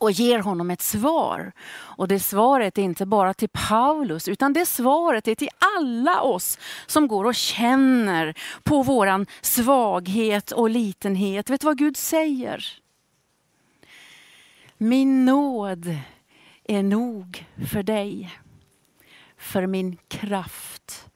och 0.00 0.10
ger 0.10 0.38
honom 0.38 0.70
ett 0.70 0.82
svar. 0.82 1.52
Och 1.68 2.08
det 2.08 2.20
svaret 2.20 2.78
är 2.78 2.82
inte 2.82 3.06
bara 3.06 3.34
till 3.34 3.48
Paulus, 3.48 4.28
utan 4.28 4.52
det 4.52 4.66
svaret 4.66 5.28
är 5.28 5.34
till 5.34 5.48
alla 5.78 6.20
oss 6.20 6.58
som 6.86 7.08
går 7.08 7.24
och 7.24 7.34
känner 7.34 8.34
på 8.62 8.82
våran 8.82 9.26
svaghet 9.40 10.52
och 10.52 10.70
litenhet. 10.70 11.50
Vet 11.50 11.60
du 11.60 11.64
vad 11.64 11.78
Gud 11.78 11.96
säger? 11.96 12.64
Min 14.78 15.24
nåd 15.24 15.96
är 16.64 16.82
nog 16.82 17.46
för 17.70 17.82
dig, 17.82 18.40
för 19.38 19.66
min 19.66 19.96
kraft 20.08 21.08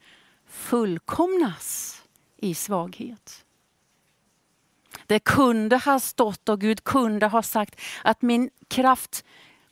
fullkomnas 0.70 2.02
i 2.36 2.54
svaghet. 2.54 3.44
Det 5.06 5.18
kunde 5.18 5.76
ha 5.76 6.00
stått 6.00 6.48
och 6.48 6.60
Gud 6.60 6.84
kunde 6.84 7.26
ha 7.26 7.42
sagt 7.42 7.80
att 8.04 8.22
min 8.22 8.50
kraft 8.68 9.24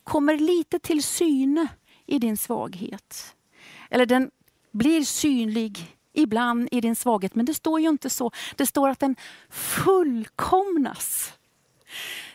kommer 0.04 0.38
lite 0.38 0.78
till 0.78 1.02
syne 1.02 1.66
i 2.06 2.18
din 2.18 2.36
svaghet. 2.36 3.36
Eller 3.90 4.06
den 4.06 4.30
blir 4.70 5.04
synlig 5.04 5.96
ibland 6.12 6.68
i 6.70 6.80
din 6.80 6.96
svaghet, 6.96 7.34
men 7.34 7.46
det 7.46 7.54
står 7.54 7.80
ju 7.80 7.88
inte 7.88 8.10
så. 8.10 8.30
Det 8.56 8.66
står 8.66 8.88
att 8.88 9.00
den 9.00 9.16
fullkomnas 9.50 11.32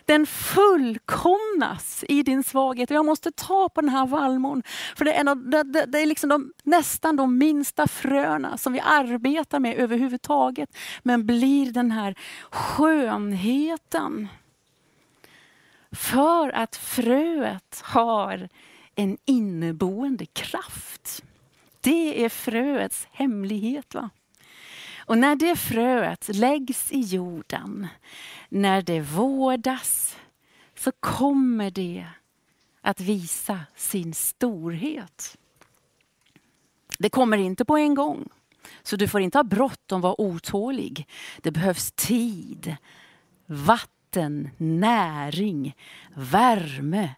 den 0.06 0.26
fullkomnas 0.26 2.04
i 2.10 2.24
din 2.24 2.44
svaghet. 2.44 2.90
Jag 2.90 3.06
måste 3.06 3.32
ta 3.32 3.70
på 3.70 3.82
den 3.82 3.90
här 3.90 4.06
vallmon. 4.06 4.64
För 4.96 5.06
det 5.06 5.14
är, 5.14 5.20
en 5.20 5.50
det, 5.50 5.64
det, 5.64 5.86
det 5.86 6.00
är 6.00 6.06
liksom 6.06 6.30
de, 6.30 6.54
nästan 6.64 7.16
de 7.16 7.38
minsta 7.38 7.88
fröna 7.88 8.58
som 8.58 8.74
vi 8.74 8.80
arbetar 8.80 9.60
med 9.60 9.78
överhuvudtaget. 9.78 10.78
Men 11.04 11.26
blir 11.26 11.72
den 11.72 11.92
här 11.92 12.16
skönheten. 12.50 14.28
För 15.92 16.50
att 16.50 16.76
fröet 16.76 17.82
har 17.84 18.50
en 18.96 19.18
inneboende 19.26 20.26
kraft. 20.26 21.24
Det 21.82 22.26
är 22.26 22.30
fröets 22.30 23.08
hemlighet. 23.12 23.96
va? 23.96 24.10
Och 25.06 25.18
när 25.18 25.36
det 25.36 25.56
fröet 25.56 26.36
läggs 26.36 26.92
i 26.92 27.00
jorden, 27.00 27.88
när 28.50 28.82
det 28.82 29.02
vårdas, 29.02 30.18
så 30.76 30.92
kommer 30.92 31.72
det 31.72 32.08
att 32.82 33.00
visa 33.00 33.60
sin 33.76 34.14
storhet. 34.14 35.38
Det 37.00 37.10
kommer 37.10 37.38
inte 37.38 37.66
på 37.66 37.78
en 37.78 37.96
gång. 37.96 38.30
Så 38.84 38.96
du 38.96 39.08
får 39.08 39.22
inte 39.22 39.38
ha 39.38 39.44
bråttom, 39.44 40.02
vara 40.02 40.22
otålig. 40.22 41.08
Det 41.42 41.52
behövs 41.52 41.92
tid, 41.92 42.76
vatten, 43.46 44.50
näring, 44.58 45.76
värme, 46.14 47.16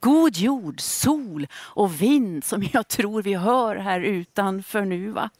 god 0.00 0.36
jord, 0.36 0.80
sol 0.80 1.46
och 1.54 2.02
vind 2.02 2.44
som 2.44 2.64
jag 2.72 2.88
tror 2.88 3.22
vi 3.22 3.34
hör 3.34 3.76
här 3.76 4.00
utanför 4.00 4.84
nu. 4.84 5.10
Va? 5.10 5.30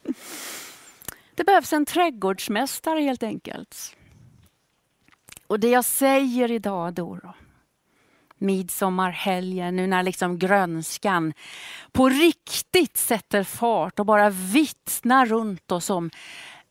Det 1.37 1.45
behövs 1.45 1.73
en 1.73 1.87
trädgårdsmästare 1.87 3.01
helt 3.01 3.23
enkelt. 3.23 3.97
Och 5.47 5.61
det 5.61 5.69
jag 5.69 5.85
säger 5.85 6.51
idag 6.51 6.95
då, 6.95 7.19
då 7.23 7.35
midsommarhelgen, 8.39 9.77
nu 9.77 9.87
när 9.87 10.03
liksom 10.03 10.39
grönskan 10.39 11.33
på 11.93 12.09
riktigt 12.09 12.97
sätter 12.97 13.45
fart 13.45 13.99
och 13.99 14.07
bara 14.07 14.31
vittnar 14.31 15.27
runt 15.27 15.73
oss 15.73 15.91
om 15.91 16.11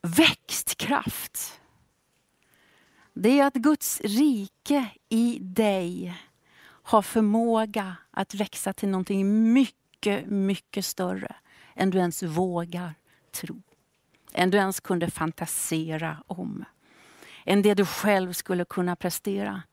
växtkraft. 0.02 1.60
Det 3.14 3.40
är 3.40 3.46
att 3.46 3.54
Guds 3.54 4.02
rike 4.02 4.88
i 5.10 5.40
dig 5.42 6.18
har 6.84 7.02
förmåga 7.02 7.96
att 8.12 8.34
växa 8.34 8.74
till 8.74 8.90
någonting 8.90 9.54
mycket, 9.54 10.26
mycket 10.28 10.86
större 10.86 11.36
än 11.76 11.90
du 11.90 11.98
ens 11.98 12.24
vågar 12.24 12.94
tro. 13.32 13.62
Än 14.36 14.52
du 14.52 14.58
ens 14.58 14.80
kunde 14.80 15.12
fantisera 15.12 16.18
om. 16.28 16.66
Än 17.46 17.62
det 17.62 17.74
du 17.74 17.86
själv 17.86 18.34
skulle 18.34 18.66
kunna 18.66 18.96
prestera. 18.96 19.64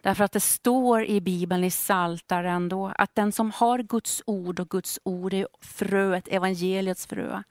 Därför 0.00 0.24
att 0.24 0.32
det 0.32 0.40
står 0.40 1.04
i 1.04 1.20
Bibeln 1.20 1.64
i 1.64 1.70
Psaltaren 1.70 2.68
då 2.68 2.92
att 2.96 3.14
den 3.14 3.32
som 3.32 3.50
har 3.50 3.78
Guds 3.78 4.22
ord 4.26 4.60
och 4.60 4.68
Guds 4.68 5.00
ord 5.02 5.34
är 5.34 5.46
fröet, 5.60 6.28
evangeliets 6.28 7.06
frö. 7.06 7.42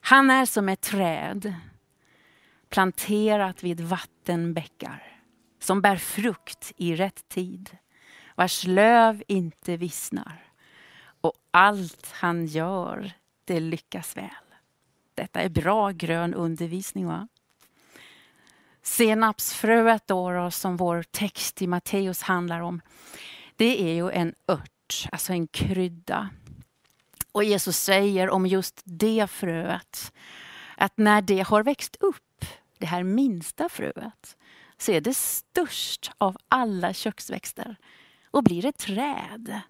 Han 0.00 0.30
är 0.30 0.46
som 0.46 0.68
ett 0.68 0.80
träd 0.80 1.54
planterat 2.68 3.62
vid 3.62 3.80
vattenbäckar 3.80 5.18
som 5.58 5.80
bär 5.80 5.96
frukt 5.96 6.72
i 6.76 6.96
rätt 6.96 7.28
tid, 7.28 7.76
vars 8.34 8.66
löv 8.66 9.22
inte 9.28 9.76
vissnar. 9.76 10.44
Och 11.20 11.32
allt 11.50 12.12
han 12.12 12.46
gör, 12.46 13.12
det 13.44 13.60
lyckas 13.60 14.16
väl. 14.16 14.47
Detta 15.18 15.40
är 15.40 15.48
bra 15.48 15.90
grön 15.90 16.34
undervisning. 16.34 17.06
va? 17.06 17.28
Senapsfröet 18.82 20.06
då, 20.06 20.30
då, 20.30 20.50
som 20.50 20.76
vår 20.76 21.02
text 21.02 21.62
i 21.62 21.66
Matteus 21.66 22.22
handlar 22.22 22.60
om, 22.60 22.80
det 23.56 23.82
är 23.82 23.94
ju 23.94 24.10
en 24.10 24.34
ört, 24.46 25.08
alltså 25.12 25.32
en 25.32 25.46
krydda. 25.46 26.28
Och 27.32 27.44
Jesus 27.44 27.78
säger 27.78 28.30
om 28.30 28.46
just 28.46 28.82
det 28.84 29.30
fröet, 29.30 30.12
att 30.76 30.96
när 30.96 31.22
det 31.22 31.40
har 31.40 31.62
växt 31.62 31.96
upp, 32.00 32.44
det 32.78 32.86
här 32.86 33.02
minsta 33.02 33.68
fröet, 33.68 34.36
så 34.76 34.92
är 34.92 35.00
det 35.00 35.16
störst 35.16 36.12
av 36.18 36.36
alla 36.48 36.92
köksväxter 36.92 37.76
och 38.30 38.44
blir 38.44 38.64
ett 38.64 38.78
träd. 38.78 39.60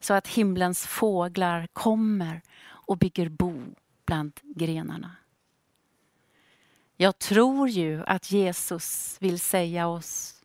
Så 0.00 0.14
att 0.14 0.28
himlens 0.28 0.86
fåglar 0.86 1.68
kommer 1.72 2.42
och 2.62 2.98
bygger 2.98 3.28
bo 3.28 3.74
bland 4.10 4.40
grenarna. 4.42 5.16
Jag 6.96 7.18
tror 7.18 7.68
ju 7.68 8.02
att 8.06 8.32
Jesus 8.32 9.16
vill 9.20 9.40
säga 9.40 9.88
oss 9.88 10.42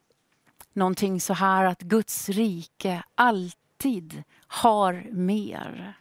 någonting 0.74 1.22
så 1.22 1.34
här 1.34 1.66
att 1.66 1.82
Guds 1.82 2.30
rike 2.30 3.04
alltid 3.16 4.24
har 4.48 5.08
mer. 5.12 5.94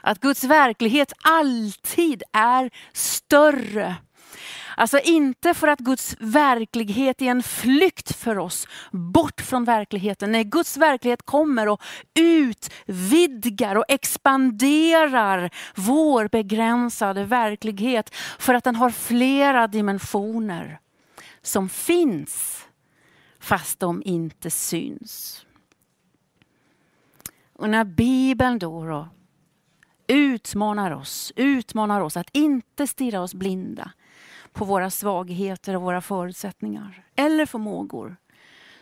Att 0.00 0.20
Guds 0.20 0.44
verklighet 0.44 1.12
alltid 1.22 2.22
är 2.32 2.70
större 2.92 3.96
Alltså 4.78 4.98
inte 4.98 5.54
för 5.54 5.68
att 5.68 5.78
Guds 5.78 6.16
verklighet 6.20 7.22
är 7.22 7.26
en 7.26 7.42
flykt 7.42 8.16
för 8.16 8.38
oss 8.38 8.68
bort 8.90 9.40
från 9.40 9.64
verkligheten. 9.64 10.32
Nej, 10.32 10.44
Guds 10.44 10.76
verklighet 10.76 11.22
kommer 11.22 11.68
och 11.68 11.82
utvidgar 12.14 13.76
och 13.76 13.84
expanderar 13.88 15.50
vår 15.74 16.28
begränsade 16.28 17.24
verklighet 17.24 18.14
för 18.38 18.54
att 18.54 18.64
den 18.64 18.76
har 18.76 18.90
flera 18.90 19.66
dimensioner 19.66 20.80
som 21.42 21.68
finns 21.68 22.64
fast 23.40 23.80
de 23.80 24.02
inte 24.04 24.50
syns. 24.50 25.46
Och 27.52 27.70
när 27.70 27.84
Bibeln 27.84 28.58
då, 28.58 28.84
då 28.84 29.08
utmanar 30.06 30.90
oss, 30.90 31.32
utmanar 31.36 32.00
oss 32.00 32.16
att 32.16 32.30
inte 32.32 32.86
stirra 32.86 33.20
oss 33.20 33.34
blinda 33.34 33.92
på 34.52 34.64
våra 34.64 34.90
svagheter 34.90 35.76
och 35.76 35.82
våra 35.82 36.00
förutsättningar 36.00 37.04
eller 37.16 37.46
förmågor 37.46 38.16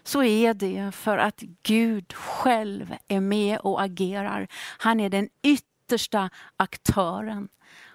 så 0.02 0.22
är 0.22 0.54
det 0.54 0.94
för 0.94 1.18
att 1.18 1.42
Gud 1.62 2.12
själv 2.12 2.94
är 3.08 3.20
med 3.20 3.58
och 3.58 3.82
agerar. 3.82 4.48
Han 4.78 5.00
är 5.00 5.08
den 5.08 5.28
yttersta 5.42 6.30
aktören. 6.56 7.48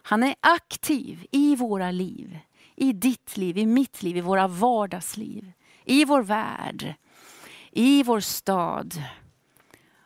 Han 0.03 0.23
är 0.23 0.35
aktiv 0.39 1.25
i 1.31 1.55
våra 1.55 1.91
liv, 1.91 2.39
i 2.75 2.93
ditt 2.93 3.37
liv, 3.37 3.57
i 3.57 3.65
mitt 3.65 4.03
liv, 4.03 4.17
i 4.17 4.21
våra 4.21 4.47
vardagsliv, 4.47 5.51
i 5.85 6.05
vår 6.05 6.23
värld, 6.23 6.93
i 7.71 8.03
vår 8.03 8.19
stad 8.19 9.03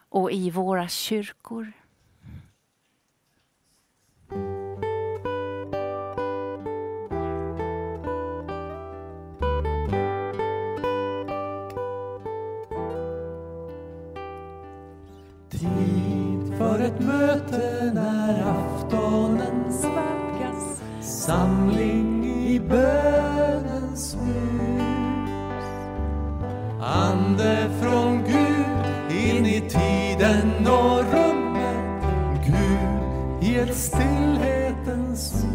och 0.10 0.32
i 0.32 0.50
våra 0.50 0.88
kyrkor. 0.88 1.74
Ett 16.86 17.00
möte 17.00 17.92
när 17.94 18.44
aftonen 18.44 19.74
svalkas 19.74 20.82
Samling 21.02 22.26
i 22.26 22.60
bönens 22.60 24.16
hus. 24.16 24.84
Ande 26.82 27.70
från 27.82 28.24
Gud 28.24 28.86
in 29.28 29.46
i 29.46 29.62
tiden 29.70 30.68
och 30.68 31.04
rummet. 31.14 32.04
Gud 32.46 33.50
i 33.50 33.60
ett 33.60 33.78
stillhetens 33.78 35.34
hus. 35.34 35.46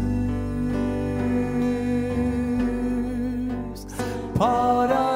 Para 4.37 5.10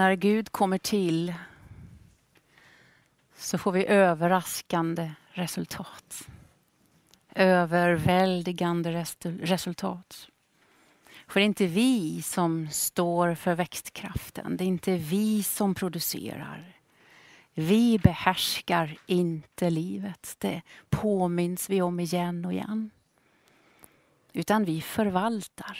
När 0.00 0.14
Gud 0.14 0.52
kommer 0.52 0.78
till 0.78 1.34
så 3.36 3.58
får 3.58 3.72
vi 3.72 3.86
överraskande 3.86 5.12
resultat. 5.30 6.28
Överväldigande 7.34 9.04
resultat. 9.22 10.28
För 11.28 11.40
det 11.40 11.44
är 11.44 11.46
inte 11.46 11.66
vi 11.66 12.22
som 12.22 12.68
står 12.70 13.34
för 13.34 13.54
växtkraften. 13.54 14.56
Det 14.56 14.64
är 14.64 14.66
inte 14.66 14.96
vi 14.96 15.42
som 15.42 15.74
producerar. 15.74 16.76
Vi 17.54 17.98
behärskar 17.98 18.98
inte 19.06 19.70
livet. 19.70 20.36
Det 20.38 20.62
påminns 20.90 21.70
vi 21.70 21.82
om 21.82 22.00
igen 22.00 22.44
och 22.44 22.52
igen. 22.52 22.90
Utan 24.32 24.64
vi 24.64 24.80
förvaltar, 24.80 25.78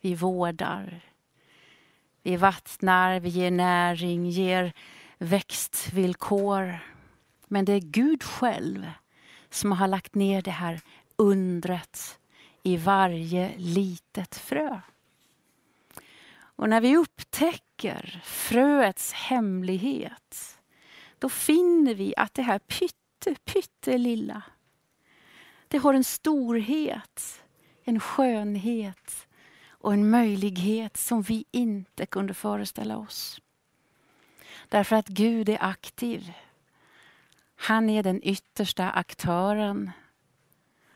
vi 0.00 0.14
vårdar, 0.14 1.00
vi 2.28 2.36
vattnar, 2.36 3.20
vi 3.20 3.28
ger 3.28 3.50
näring, 3.50 4.30
ger 4.30 4.72
växtvillkor. 5.18 6.78
Men 7.46 7.64
det 7.64 7.72
är 7.72 7.80
Gud 7.80 8.22
själv 8.22 8.90
som 9.50 9.72
har 9.72 9.88
lagt 9.88 10.14
ner 10.14 10.42
det 10.42 10.50
här 10.50 10.80
undret 11.16 12.18
i 12.62 12.76
varje 12.76 13.52
litet 13.56 14.36
frö. 14.36 14.80
Och 16.38 16.68
när 16.68 16.80
vi 16.80 16.96
upptäcker 16.96 18.20
fröets 18.24 19.12
hemlighet 19.12 20.58
då 21.18 21.28
finner 21.28 21.94
vi 21.94 22.14
att 22.16 22.34
det 22.34 22.42
här 22.42 22.58
pytte, 22.58 23.34
pyttelilla 23.44 24.42
det 25.68 25.78
har 25.78 25.94
en 25.94 26.04
storhet, 26.04 27.44
en 27.84 28.00
skönhet 28.00 29.27
och 29.80 29.92
en 29.92 30.10
möjlighet 30.10 30.96
som 30.96 31.22
vi 31.22 31.44
inte 31.50 32.06
kunde 32.06 32.34
föreställa 32.34 32.96
oss. 32.96 33.40
Därför 34.68 34.96
att 34.96 35.08
Gud 35.08 35.48
är 35.48 35.58
aktiv. 35.60 36.32
Han 37.56 37.90
är 37.90 38.02
den 38.02 38.20
yttersta 38.22 38.90
aktören. 38.90 39.90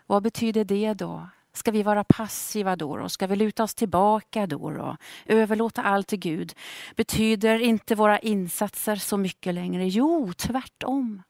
Vad 0.06 0.22
betyder 0.22 0.64
det 0.64 0.94
då? 0.94 1.28
Ska 1.52 1.70
vi 1.70 1.82
vara 1.82 2.04
passiva 2.04 2.76
då? 2.76 2.96
då? 2.96 3.08
Ska 3.08 3.26
vi 3.26 3.36
luta 3.36 3.62
oss 3.62 3.74
tillbaka 3.74 4.46
då? 4.46 4.70
då? 4.70 4.96
Överlåta 5.26 5.82
allt 5.82 6.06
till 6.06 6.18
Gud? 6.18 6.54
Betyder 6.96 7.58
inte 7.58 7.94
våra 7.94 8.18
insatser 8.18 8.96
så 8.96 9.16
mycket 9.16 9.54
längre? 9.54 9.88
Jo, 9.88 10.32
tvärtom. 10.32 11.22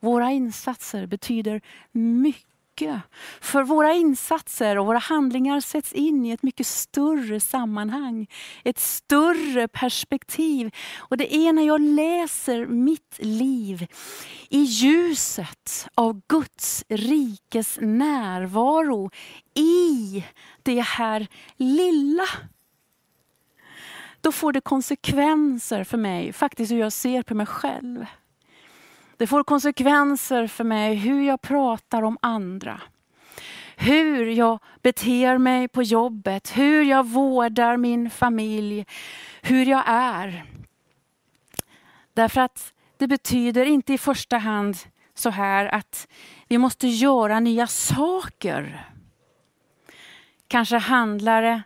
Våra 0.00 0.30
insatser 0.30 1.06
betyder 1.06 1.60
mycket 1.92 2.53
mycket. 2.74 3.02
För 3.40 3.62
våra 3.62 3.92
insatser 3.92 4.78
och 4.78 4.86
våra 4.86 4.98
handlingar 4.98 5.60
sätts 5.60 5.92
in 5.92 6.26
i 6.26 6.30
ett 6.30 6.42
mycket 6.42 6.66
större 6.66 7.40
sammanhang. 7.40 8.26
Ett 8.64 8.78
större 8.78 9.68
perspektiv. 9.68 10.70
Och 10.98 11.16
det 11.16 11.34
är 11.34 11.52
när 11.52 11.66
jag 11.66 11.80
läser 11.80 12.66
mitt 12.66 13.18
liv 13.18 13.86
i 14.48 14.58
ljuset 14.58 15.88
av 15.94 16.20
Guds 16.28 16.84
rikes 16.88 17.78
närvaro 17.80 19.10
i 19.54 20.24
det 20.62 20.80
här 20.80 21.26
lilla 21.56 22.26
då 24.20 24.32
får 24.32 24.52
det 24.52 24.60
konsekvenser 24.60 25.84
för 25.84 25.98
mig, 25.98 26.32
faktiskt 26.32 26.72
hur 26.72 26.78
jag 26.78 26.92
ser 26.92 27.22
på 27.22 27.34
mig 27.34 27.46
själv. 27.46 28.06
Det 29.16 29.26
får 29.26 29.44
konsekvenser 29.44 30.46
för 30.46 30.64
mig 30.64 30.94
hur 30.94 31.22
jag 31.22 31.40
pratar 31.40 32.02
om 32.02 32.18
andra. 32.22 32.80
Hur 33.76 34.26
jag 34.26 34.58
beter 34.82 35.38
mig 35.38 35.68
på 35.68 35.82
jobbet, 35.82 36.56
hur 36.56 36.82
jag 36.82 37.06
vårdar 37.06 37.76
min 37.76 38.10
familj, 38.10 38.86
hur 39.42 39.66
jag 39.66 39.82
är. 39.86 40.44
Därför 42.14 42.40
att 42.40 42.72
det 42.96 43.06
betyder 43.06 43.64
inte 43.64 43.92
i 43.92 43.98
första 43.98 44.38
hand 44.38 44.76
så 45.14 45.30
här 45.30 45.66
att 45.66 46.08
vi 46.48 46.58
måste 46.58 46.88
göra 46.88 47.40
nya 47.40 47.66
saker. 47.66 48.90
Kanske 50.48 50.76
handlar 50.76 51.42
det 51.42 51.62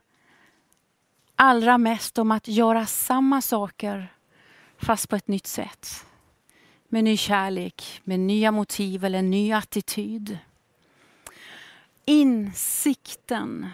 allra 1.36 1.78
mest 1.78 2.18
om 2.18 2.30
att 2.30 2.48
göra 2.48 2.86
samma 2.86 3.42
saker 3.42 4.12
fast 4.78 5.08
på 5.08 5.16
ett 5.16 5.28
nytt 5.28 5.46
sätt 5.46 6.07
med 6.88 7.04
ny 7.04 7.16
kärlek, 7.16 8.00
med 8.04 8.20
nya 8.20 8.52
motiv 8.52 9.04
eller 9.04 9.18
en 9.18 9.30
ny 9.30 9.52
attityd. 9.52 10.38
Insikten 12.04 13.66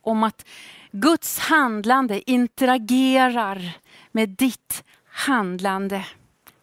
om 0.00 0.22
att 0.22 0.46
Guds 0.90 1.38
handlande 1.38 2.30
interagerar 2.30 3.72
med 4.12 4.28
ditt 4.28 4.84
handlande. 5.04 6.06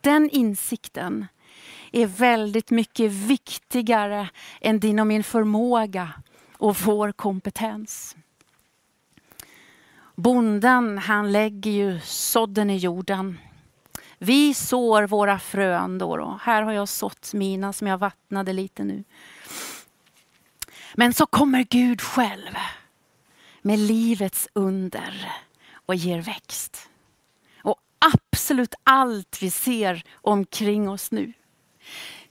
Den 0.02 0.30
insikten 0.30 1.28
är 1.92 2.06
väldigt 2.08 2.72
mycket 2.72 3.12
viktigare 3.12 4.30
än 4.62 4.80
din 4.80 5.00
och 5.00 5.08
min 5.08 5.24
förmåga 5.24 6.12
och 6.58 6.78
vår 6.78 7.12
kompetens. 7.12 8.16
Bonden 10.16 10.98
han 10.98 11.32
lägger 11.32 11.72
ju 11.72 12.00
sådden 12.00 12.70
i 12.70 12.78
jorden 12.78 13.38
vi 14.24 14.54
sår 14.54 15.04
våra 15.04 15.40
frön 15.40 15.98
då, 15.98 16.18
då. 16.18 16.40
Här 16.42 16.62
har 16.62 16.72
jag 16.72 16.90
sått 16.90 17.34
mina 17.34 17.74
som 17.74 17.88
jag 17.88 17.98
vattnade 17.98 18.54
lite 18.54 18.84
nu. 18.84 19.04
Men 20.94 21.14
så 21.14 21.26
kommer 21.26 21.64
Gud 21.64 22.02
själv 22.02 22.56
med 23.62 23.80
livets 23.80 24.48
under 24.54 25.32
och 25.86 25.96
ger 25.96 26.22
växt. 26.22 26.90
Och 27.64 27.78
absolut 28.00 28.76
allt 28.84 29.38
vi 29.42 29.52
ser 29.52 30.04
omkring 30.14 30.90
oss 30.90 31.12
nu. 31.12 31.34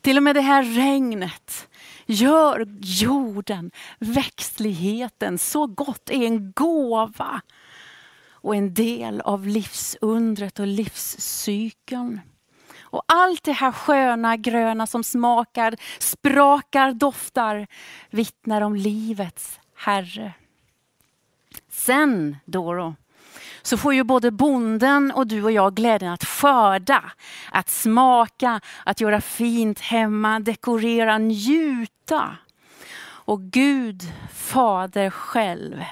Till 0.00 0.16
och 0.16 0.22
med 0.22 0.37
det 0.37 0.40
här 0.40 0.62
regnet 0.62 1.68
gör 2.07 2.66
jorden, 2.81 3.70
växtligheten 3.98 5.38
så 5.38 5.66
gott, 5.66 6.11
är 6.11 6.26
en 6.26 6.52
gåva 6.52 7.40
och 8.42 8.57
en 8.57 8.74
del 8.74 9.20
av 9.20 9.46
livsundret 9.46 10.61
och 10.61 10.66
livscykeln. 10.66 12.20
Och 12.81 13.02
allt 13.07 13.44
det 13.44 13.52
här 13.52 13.72
sköna 13.72 14.37
gröna 14.37 14.87
som 14.87 15.05
smakar, 15.05 15.76
sprakar, 15.98 16.92
doftar 16.92 17.66
vittnar 18.11 18.61
om 18.61 18.76
livets 18.76 19.61
Herre. 19.74 20.33
Sen 21.68 22.37
då, 22.44 22.74
då 22.74 22.94
så 23.62 23.76
får 23.76 23.94
ju 23.94 24.05
både 24.05 24.31
bonden 24.31 25.12
och 25.12 25.26
du 25.26 25.44
och 25.44 25.52
jag 25.52 25.74
glädjen 25.74 26.12
att 26.12 26.24
skörda, 26.24 27.12
att 27.50 27.68
smaka, 27.68 28.61
att 28.85 29.00
göra 29.00 29.20
fint 29.20 29.81
hemma, 29.81 30.40
dekorera, 30.40 31.18
njuta. 31.18 32.37
Och 33.02 33.40
Gud, 33.40 34.02
Fader 34.33 35.11
själv, 35.11 35.85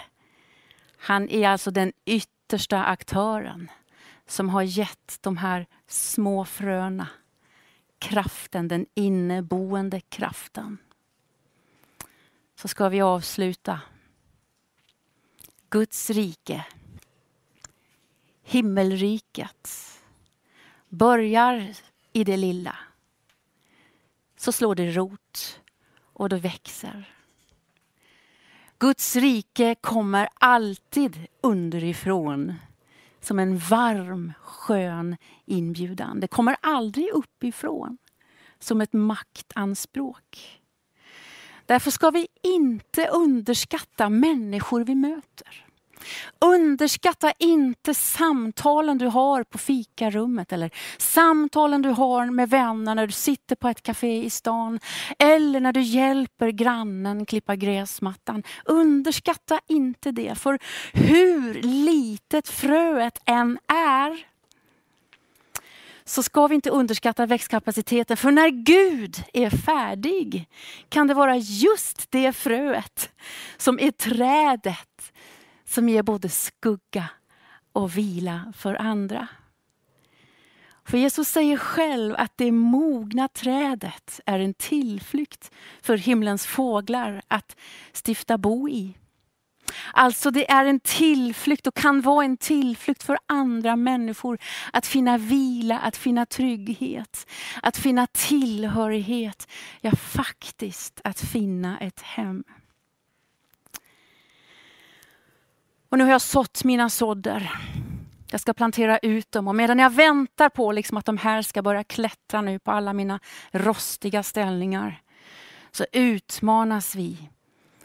han 0.99 1.29
är 1.29 1.49
alltså 1.49 1.71
den 1.71 1.93
yttersta 2.07 2.40
yttersta 2.51 2.85
aktören 2.85 3.71
som 4.27 4.49
har 4.49 4.63
gett 4.63 5.19
de 5.21 5.37
här 5.37 5.67
små 5.87 6.45
fröna 6.45 7.09
kraften, 7.99 8.69
den 8.69 8.87
inneboende 8.95 10.01
kraften. 10.01 10.79
Så 12.55 12.69
ska 12.69 12.89
vi 12.89 13.01
avsluta. 13.01 13.81
Guds 15.69 16.11
rike, 16.11 16.65
himmelriket, 18.43 19.69
börjar 20.89 21.75
i 22.13 22.25
det 22.25 22.37
lilla. 22.37 22.77
Så 24.37 24.53
slår 24.53 24.75
det 24.75 24.91
rot 24.91 25.61
och 26.03 26.29
då 26.29 26.37
växer. 26.37 27.20
Guds 28.81 29.17
rike 29.17 29.75
kommer 29.81 30.29
alltid 30.35 31.27
underifrån 31.41 32.55
som 33.21 33.39
en 33.39 33.59
varm, 33.59 34.33
skön 34.43 35.17
inbjudan. 35.45 36.21
Det 36.21 36.29
kommer 36.29 36.57
aldrig 36.61 37.11
uppifrån 37.13 37.99
som 38.59 38.81
ett 38.81 38.93
maktanspråk. 38.93 40.61
Därför 41.67 41.91
ska 41.91 42.11
vi 42.11 42.29
inte 42.43 43.09
underskatta 43.09 44.09
människor 44.09 44.85
vi 44.85 44.95
möter. 44.95 45.67
Underskatta 46.39 47.33
inte 47.39 47.95
samtalen 47.95 48.99
du 48.99 49.07
har 49.07 49.45
på 49.45 49.59
fikarummet 49.59 50.53
eller 50.53 50.71
samtalen 50.99 51.83
du 51.83 51.89
har 51.89 52.27
med 52.27 52.51
vänner 52.51 52.95
när 52.95 53.07
du 53.07 53.13
sitter 53.13 53.57
på 53.57 53.69
ett 53.69 53.83
café 53.83 54.25
i 54.25 54.31
stan 54.31 54.81
eller 55.19 55.61
när 55.61 55.73
du 55.73 55.81
hjälper 55.81 56.49
grannen 56.49 57.27
klippa 57.27 57.57
gräsmattan. 57.57 58.43
Underskatta 58.65 59.61
inte 59.69 60.11
det, 60.11 60.35
för 60.39 60.59
hur 60.93 61.55
litet 61.63 62.49
fröet 62.49 63.19
än 63.25 63.59
är 63.67 64.31
så 66.05 66.23
ska 66.23 66.47
vi 66.47 66.55
inte 66.55 66.71
underskatta 66.71 67.27
växtkapaciteten. 67.27 68.17
För 68.17 68.31
när 68.31 68.49
Gud 68.49 69.23
är 69.33 69.51
färdig 69.51 70.49
kan 70.89 71.07
det 71.07 71.15
vara 71.15 71.37
just 71.37 72.11
det 72.11 72.33
fröet 72.33 73.11
som 73.57 73.81
är 73.81 73.91
trädet 73.91 75.13
som 75.71 75.89
ger 75.89 76.03
både 76.03 76.29
skugga 76.29 77.09
och 77.73 77.99
vila 77.99 78.53
för 78.57 78.75
andra. 78.75 79.29
För 80.85 80.99
Jesus 80.99 81.29
säger 81.29 81.57
själv 81.57 82.15
att 82.19 82.33
det 82.37 82.53
mogna 82.53 83.29
trädet 83.29 84.21
är 84.27 84.39
en 84.39 84.55
tillflykt 84.55 85.51
för 85.83 85.97
himlens 85.97 86.47
fåglar 86.47 87.23
att 87.29 87.57
stifta 88.07 88.39
bo 88.39 88.69
i. 88.69 88.95
Alltså 89.93 90.31
det 90.31 90.51
är 90.51 90.65
en 90.65 90.81
tillflykt 90.81 91.67
och 91.67 91.75
kan 91.75 92.01
vara 92.01 92.25
en 92.25 92.37
tillflykt 92.37 93.03
för 93.03 93.19
andra 93.27 93.77
människor. 93.77 94.39
Att 94.73 94.87
finna 94.87 95.19
vila, 95.19 95.79
att 95.79 95.97
finna 95.97 96.27
trygghet, 96.27 97.31
att 97.63 97.77
finna 97.77 98.07
tillhörighet. 98.07 99.49
Ja, 99.81 99.91
faktiskt 99.91 101.01
att 101.05 101.21
finna 101.21 101.79
ett 101.79 102.01
hem. 102.01 102.45
Och 105.91 105.99
nu 105.99 106.05
har 106.05 106.11
jag 106.11 106.21
sått 106.21 106.65
mina 106.65 106.91
sådder. 106.91 107.53
Jag 108.31 108.41
ska 108.41 108.53
plantera 108.53 108.99
ut 108.99 109.33
dem 109.33 109.49
och 109.49 109.55
medan 109.55 109.79
jag 109.79 109.91
väntar 109.91 110.49
på 110.49 110.73
liksom 110.73 110.97
att 110.97 111.05
de 111.05 111.17
här 111.19 111.43
ska 111.43 111.63
börja 111.63 111.85
klättra 111.85 112.41
nu 112.41 112.59
på 112.59 112.71
alla 112.71 112.93
mina 112.93 113.21
rostiga 113.51 114.23
ställningar 114.23 115.03
så 115.71 115.87
utmanas 115.93 116.95
vi 116.95 117.31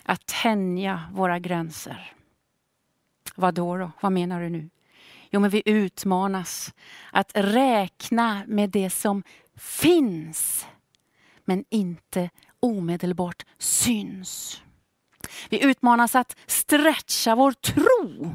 att 0.03 0.25
tänja 0.25 1.03
våra 1.11 1.39
gränser. 1.39 2.13
Vad 3.35 3.53
då, 3.53 3.77
då? 3.77 3.91
Vad 4.01 4.11
menar 4.11 4.41
du 4.41 4.49
nu? 4.49 4.69
Jo, 5.29 5.39
men 5.39 5.49
vi 5.49 5.61
utmanas 5.65 6.73
att 7.11 7.31
räkna 7.33 8.41
med 8.47 8.69
det 8.69 8.89
som 8.89 9.23
finns 9.55 10.67
men 11.45 11.65
inte 11.69 12.29
omedelbart 12.59 13.45
syns. 13.57 14.61
Vi 15.50 15.63
utmanas 15.63 16.15
att 16.15 16.36
stretcha 16.48 17.36
vår 17.36 17.52
tro. 17.52 18.34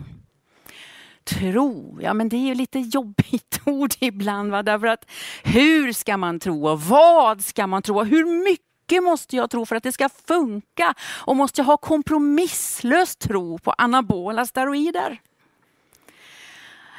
Tro, 1.24 1.98
ja 2.02 2.14
men 2.14 2.28
det 2.28 2.36
är 2.36 2.46
ju 2.46 2.54
lite 2.54 2.78
jobbigt 2.78 3.60
ord 3.66 3.94
ibland. 4.00 4.50
Va? 4.50 4.62
Därför 4.62 4.86
att 4.86 5.10
hur 5.44 5.92
ska 5.92 6.16
man 6.16 6.40
tro 6.40 6.68
och 6.68 6.82
vad 6.82 7.44
ska 7.44 7.66
man 7.66 7.82
tro 7.82 7.96
och 7.96 8.06
hur 8.06 8.44
mycket 8.44 9.02
måste 9.02 9.36
jag 9.36 9.50
tro 9.50 9.66
för 9.66 9.76
att 9.76 9.82
det 9.82 9.92
ska 9.92 10.08
funka? 10.08 10.94
Och 11.00 11.36
måste 11.36 11.60
jag 11.60 11.66
ha 11.66 11.76
kompromisslös 11.76 13.16
tro 13.16 13.58
på 13.58 13.72
anabola 13.72 14.46
steroider? 14.46 15.20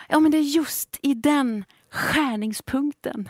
Ja, 0.08 0.20
men 0.20 0.32
det 0.32 0.38
är 0.38 0.42
just 0.42 1.00
i 1.02 1.14
den 1.14 1.66
skärningspunkten 1.92 3.30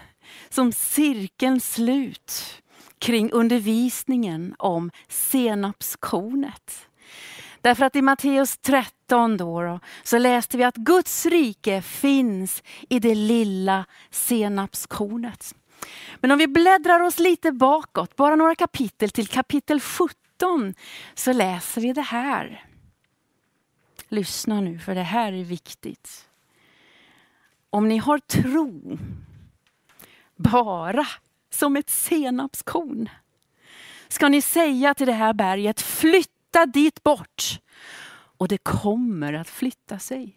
som 0.49 0.71
cirkeln 0.71 1.59
slut 1.59 2.61
kring 3.01 3.31
undervisningen 3.31 4.55
om 4.59 4.91
senapskornet. 5.07 6.87
Därför 7.61 7.85
att 7.85 7.95
i 7.95 8.01
Matteus 8.01 8.57
13 8.57 9.37
då, 9.37 9.61
då, 9.61 9.79
så 10.03 10.17
läste 10.17 10.57
vi 10.57 10.63
att 10.63 10.75
Guds 10.75 11.25
rike 11.25 11.81
finns 11.81 12.63
i 12.89 12.99
det 12.99 13.15
lilla 13.15 13.85
senapskornet. 14.09 15.55
Men 16.15 16.31
om 16.31 16.37
vi 16.37 16.47
bläddrar 16.47 16.99
oss 16.99 17.19
lite 17.19 17.51
bakåt, 17.51 18.15
bara 18.15 18.35
några 18.35 18.55
kapitel 18.55 19.09
till 19.09 19.27
kapitel 19.27 19.79
17, 19.79 20.73
så 21.13 21.33
läser 21.33 21.81
vi 21.81 21.93
det 21.93 22.01
här. 22.01 22.65
Lyssna 24.07 24.61
nu, 24.61 24.79
för 24.79 24.95
det 24.95 25.03
här 25.03 25.33
är 25.33 25.43
viktigt. 25.43 26.25
Om 27.69 27.87
ni 27.87 27.97
har 27.97 28.19
tro 28.19 28.97
bara 30.35 31.07
som 31.53 31.75
ett 31.75 31.89
senapskorn 31.89 33.09
ska 34.07 34.29
ni 34.29 34.41
säga 34.41 34.93
till 34.93 35.07
det 35.07 35.13
här 35.13 35.33
berget, 35.33 35.81
flytta 35.81 36.65
dit 36.65 37.03
bort. 37.03 37.59
Och 38.37 38.47
det 38.47 38.57
kommer 38.57 39.33
att 39.33 39.49
flytta 39.49 39.99
sig. 39.99 40.35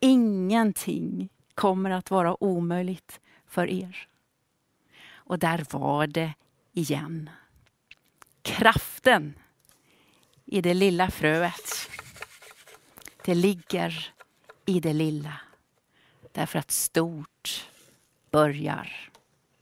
Ingenting 0.00 1.28
kommer 1.54 1.90
att 1.90 2.10
vara 2.10 2.44
omöjligt 2.44 3.20
för 3.46 3.70
er. 3.70 4.08
Och 5.14 5.38
där 5.38 5.66
var 5.70 6.06
det 6.06 6.34
igen. 6.72 7.30
Kraften 8.42 9.34
i 10.44 10.60
det 10.60 10.74
lilla 10.74 11.10
fröet. 11.10 11.90
Det 13.24 13.34
ligger 13.34 14.12
i 14.66 14.80
det 14.80 14.92
lilla. 14.92 15.40
Därför 16.32 16.58
att 16.58 16.70
stort 16.70 17.68
börjar 18.30 19.10